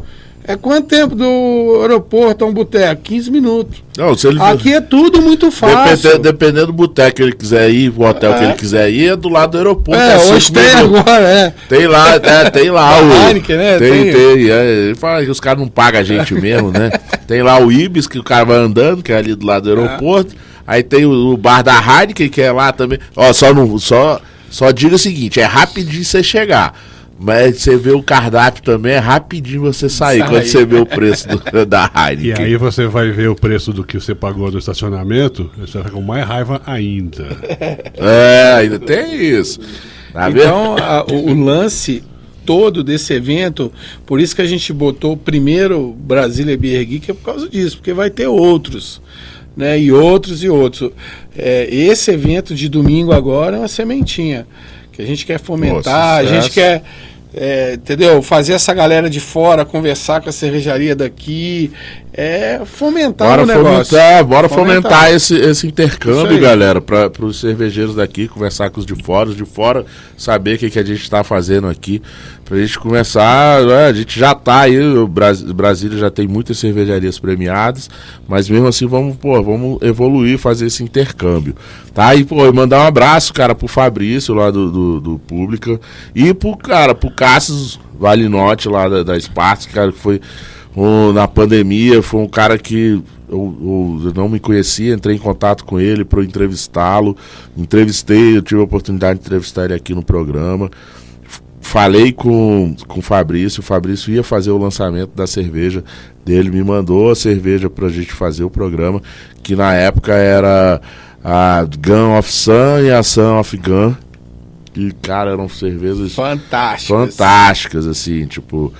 [0.49, 3.01] É quanto tempo do aeroporto a um boteco?
[3.01, 3.83] 15 minutos.
[3.97, 5.97] Não, ele Aqui é tudo muito fácil.
[5.97, 8.43] Dependendo, dependendo do boteco que ele quiser ir, o hotel que É.
[8.45, 9.99] ele quiser ir, é do lado do aeroporto.
[10.01, 10.99] É, cinco hoje tem minutos.
[11.01, 11.53] agora, é.
[11.67, 13.27] Tem lá, é, tem lá o.
[13.27, 13.77] Heineken, né?
[13.77, 14.13] Tem, Tem.
[14.13, 14.49] tem.
[14.51, 16.91] é, ele fala que os caras não pagam a gente mesmo, né?
[17.27, 19.69] Tem lá o Ibis, que o cara vai andando, que é ali do lado do
[19.81, 20.33] aeroporto.
[20.65, 22.99] Aí tem o, o bar da Heineken, que é lá também.
[23.15, 24.19] Ó, só, não, só,
[24.49, 26.73] só diga o seguinte: é rapidinho você chegar.
[27.19, 30.29] Mas você vê o cardápio também, é rapidinho você sair Sai.
[30.29, 32.45] quando você vê o preço do- da E Heineken.
[32.45, 35.95] aí você vai ver o preço do que você pagou do estacionamento, você vai ficar
[35.95, 37.25] com mais raiva ainda.
[37.97, 39.59] É, ainda tem isso.
[40.13, 40.29] Tá?
[40.29, 42.03] Então, a- o, o lance
[42.47, 43.71] todo desse evento,
[44.05, 47.75] por isso que a gente botou o primeiro Brasília Beer Geek, é por causa disso,
[47.77, 49.01] porque vai ter outros,
[49.55, 49.77] né?
[49.77, 50.91] E outros e outros.
[51.37, 54.47] É, esse evento de domingo agora é uma sementinha
[54.93, 56.41] que a gente quer fomentar, a sucesso.
[56.41, 56.81] gente quer.
[57.35, 58.21] é, entendeu?
[58.21, 61.69] Fazer essa galera de fora conversar com a cervejaria daqui,
[62.13, 63.85] é fomentar Bora o negócio.
[63.95, 65.13] fomentar, bora fomentar, Fomentar.
[65.13, 69.45] esse, esse intercâmbio, galera, para os cervejeiros daqui, conversar com os de fora, os de
[69.45, 69.85] fora
[70.17, 72.01] saber o que, que a gente está fazendo aqui,
[72.47, 76.57] pra gente começar, né, a gente já tá aí, o Bras- Brasília já tem muitas
[76.57, 77.89] cervejarias premiadas,
[78.27, 81.55] mas mesmo assim vamos, pô, vamos evoluir, fazer esse intercâmbio,
[81.93, 82.15] tá?
[82.15, 85.79] E, pô, mandar um abraço, cara, pro Fabrício lá do, do, do Pública
[86.15, 90.21] e pro, cara, pro Cassius Valinotti lá da, da Sparks, cara, que foi
[90.75, 95.19] um, na pandemia, foi um cara que eu, eu- eu não me conhecia, entrei em
[95.19, 97.17] contato com ele para entrevistá-lo.
[97.57, 100.69] Entrevistei, eu tive a oportunidade de entrevistar ele aqui no programa.
[101.67, 105.83] Falei com, com o Fabrício, o Fabrício ia fazer o lançamento da cerveja
[106.23, 109.01] dele, me mandou a cerveja pra gente fazer o programa,
[109.43, 110.79] que na época era
[111.21, 113.93] a Gun of Sun e a Sun of Gun.
[114.77, 116.93] E, cara, eram cervejas Fantástico.
[116.97, 118.73] fantásticas, assim, tipo,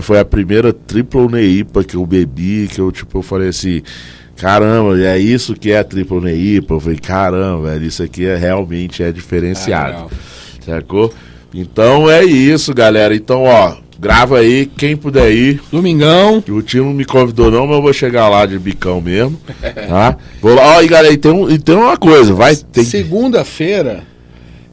[0.00, 3.82] foi a primeira triple neipa que eu bebi, que eu, tipo, eu falei assim,
[4.36, 8.36] caramba, é isso que é a triple neipa, eu falei, caramba, velho, isso aqui é
[8.36, 10.10] realmente é diferenciado, legal.
[10.64, 11.12] sacou?
[11.52, 16.42] Então é isso, galera, então, ó, grava aí, quem puder ir, Domingão.
[16.48, 19.38] o time não me convidou não, mas eu vou chegar lá de bicão mesmo,
[19.88, 20.16] tá?
[20.40, 24.08] Vou lá, ó, e galera, e tem, um, e tem uma coisa, vai, tem Segunda-feira.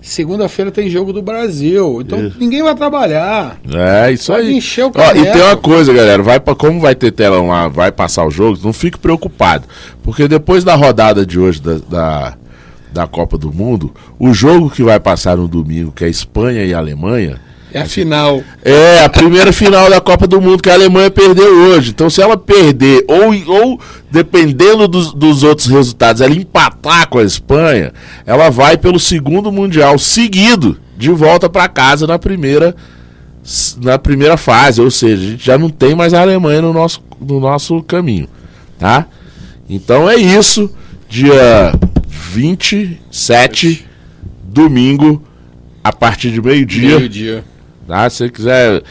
[0.07, 1.99] Segunda-feira tem jogo do Brasil.
[2.01, 2.37] Então Isso.
[2.39, 3.57] ninguém vai trabalhar.
[3.69, 4.55] É, isso Pode aí.
[4.55, 7.67] encher o Ó, e tem uma coisa, galera, vai para como vai ter telão lá,
[7.67, 9.65] vai passar os jogos, não fique preocupado,
[10.01, 12.37] porque depois da rodada de hoje da, da,
[12.97, 16.73] da Copa do Mundo, o jogo que vai passar no domingo, que é Espanha e
[16.73, 17.39] Alemanha,
[17.71, 18.41] É a final.
[18.63, 21.91] é a primeira final da Copa do Mundo que a Alemanha perdeu hoje.
[21.91, 23.79] Então, se ela perder, ou, ou
[24.09, 27.93] dependendo dos, dos outros resultados, ela empatar com a Espanha,
[28.25, 30.77] ela vai pelo segundo Mundial seguido.
[30.97, 32.75] de volta para casa na primeira
[33.81, 37.01] na primeira fase, ou seja, a gente já não tem mais a Alemanha no nosso,
[37.21, 38.27] no nosso caminho,
[38.77, 39.05] tá?
[39.69, 40.69] Então é isso,
[41.07, 41.71] dia
[42.37, 43.83] 27,
[44.43, 45.23] domingo,
[45.83, 46.97] a partir de meio-dia.
[46.97, 47.43] Meio-dia.
[47.87, 48.07] Tá?
[48.11, 48.83] Se você quiser,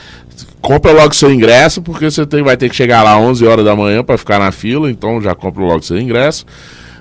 [0.60, 3.76] compra logo seu ingresso, porque você tem, vai ter que chegar lá 11 horas da
[3.76, 6.44] manhã para ficar na fila, então já compra logo seu ingresso.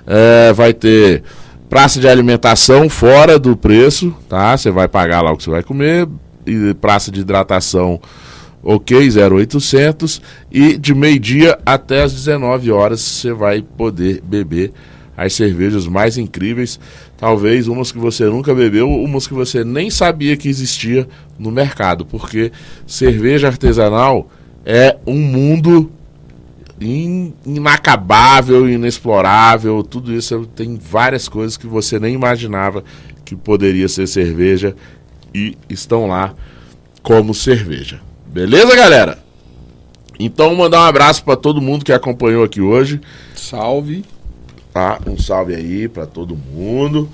[0.06, 1.24] É, vai ter
[1.68, 4.56] praça de alimentação fora do preço, tá?
[4.56, 6.06] Você vai pagar lá o que você vai comer,
[6.46, 8.00] e praça de hidratação
[8.62, 10.22] ok, 0800
[10.52, 14.72] e de meio-dia até as 19 horas você vai poder beber
[15.16, 16.78] as cervejas mais incríveis,
[17.16, 21.08] talvez umas que você nunca bebeu, umas que você nem sabia que existia
[21.38, 22.52] no mercado, porque
[22.86, 24.28] cerveja artesanal
[24.64, 25.90] é um mundo
[26.80, 32.84] in, inacabável, inexplorável, tudo isso tem várias coisas que você nem imaginava
[33.24, 34.76] que poderia ser cerveja
[35.34, 36.34] e estão lá
[37.02, 38.00] como cerveja.
[38.26, 39.18] Beleza, galera?
[40.18, 43.00] Então, mandar um abraço para todo mundo que acompanhou aqui hoje.
[43.34, 44.04] Salve.
[44.76, 45.00] Tá?
[45.06, 47.08] Um salve aí para todo mundo.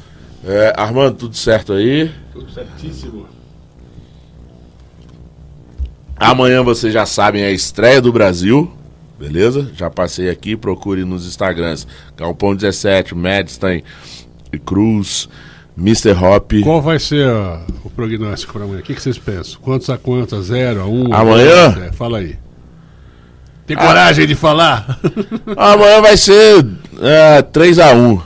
[0.44, 2.10] É, Armando, tudo certo aí?
[2.32, 3.28] Tudo certíssimo.
[6.16, 8.68] Amanhã vocês já sabem a estreia do Brasil.
[9.16, 9.70] Beleza?
[9.76, 11.86] Já passei aqui, procure nos Instagrams.
[12.16, 13.84] Galpão 17, Madstein
[14.52, 15.28] e Cruz.
[15.78, 16.14] Mr.
[16.20, 16.52] Hop.
[16.64, 18.80] Qual vai ser uh, o prognóstico para amanhã?
[18.80, 19.60] O que, que, vocês pensam?
[19.62, 20.36] Quantos a quantos?
[20.36, 21.14] A zero, a um?
[21.14, 21.76] Amanhã?
[21.76, 22.36] A é, fala aí.
[23.66, 24.26] Tem coragem ah.
[24.26, 24.98] de falar?
[25.56, 26.66] Amanhã vai ser
[27.00, 28.22] é, 3x1.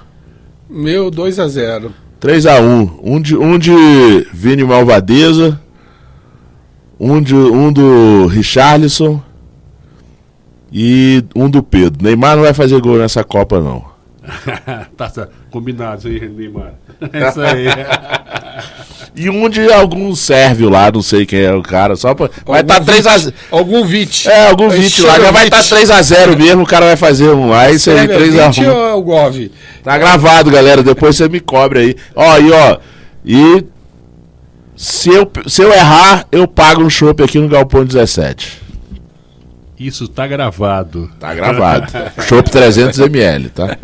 [0.69, 1.91] Meu 2x0.
[2.21, 2.99] 3x1.
[3.03, 5.61] Um de, um de Vini Malvadeza.
[6.99, 9.23] Um, de, um do Richarlison.
[10.73, 12.03] E um do Pedro.
[12.03, 13.85] Neymar não vai fazer gol nessa Copa, não.
[14.97, 15.29] tá, tá.
[15.51, 16.75] Combinado aí, Neymar.
[17.13, 17.67] É isso aí.
[19.17, 22.29] E um de algum sérvio lá, não sei quem é o cara, só pra.
[22.45, 23.33] Vai estar tá 3x0.
[23.51, 24.29] Algum VIT.
[24.29, 25.19] É, algum VIT lá.
[25.19, 28.69] Já vai estar tá 3x0 mesmo, o cara vai fazer um lá e aí 3x1.
[28.69, 29.51] ou é o Gov?
[29.83, 30.83] Tá gravado, galera.
[30.83, 31.97] Depois você me cobre aí.
[32.15, 32.79] Ó, e ó.
[33.25, 33.65] E.
[34.77, 38.61] Se eu, se eu errar, eu pago um chopp aqui no Galpão 17.
[39.79, 41.11] Isso tá gravado.
[41.19, 41.91] Tá gravado.
[42.29, 43.77] Chopp 300ml, tá?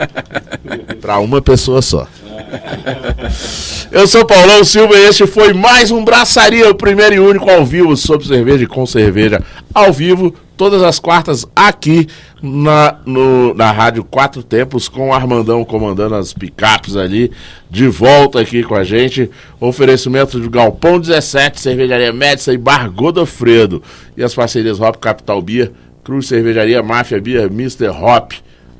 [1.00, 2.06] Pra uma pessoa só.
[3.90, 7.64] Eu sou Paulão Silva e este foi mais um Braçaria, o primeiro e único ao
[7.64, 9.42] vivo sobre cerveja e com cerveja
[9.74, 12.06] ao vivo, todas as quartas aqui
[12.42, 17.30] na, no, na Rádio Quatro Tempos, com o Armandão comandando as picapes ali,
[17.70, 19.30] de volta aqui com a gente.
[19.60, 23.82] Oferecimento do Galpão 17, Cervejaria Médica e Bar Godofredo.
[24.16, 25.70] E as parcerias Hop Capital Beer,
[26.02, 27.88] Cruz Cervejaria, Máfia Beer, Mr.
[27.88, 28.32] Hop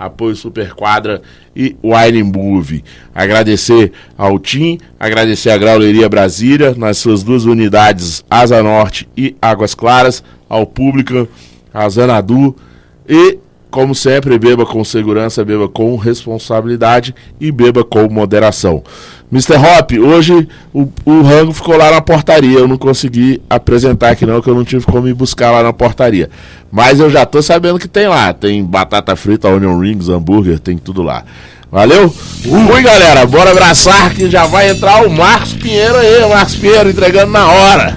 [0.07, 1.23] apoio Super Quadra
[1.55, 2.85] e Wine Move.
[3.15, 9.75] Agradecer ao TIM, agradecer a Grauleria Brasília, nas suas duas unidades, Asa Norte e Águas
[9.75, 11.29] Claras, ao público,
[11.73, 12.55] a Zanadu
[13.09, 13.39] e,
[13.71, 18.83] como sempre, beba com segurança, beba com responsabilidade e beba com moderação.
[19.33, 19.57] Mr.
[19.57, 22.59] Hop, hoje o, o, rango ficou lá na portaria.
[22.59, 25.73] Eu não consegui apresentar aqui não, que eu não tive como ir buscar lá na
[25.73, 26.29] portaria.
[26.71, 28.35] Mas eu já tô sabendo que tem lá.
[28.35, 31.25] Tem batata frita, onion rings, hambúrguer, tem tudo lá.
[31.71, 32.11] Valeu?
[32.11, 33.25] Fui, galera.
[33.25, 36.29] Bora abraçar que já vai entrar o Marcos Pinheiro aí.
[36.29, 37.97] Marcos Pinheiro entregando na hora.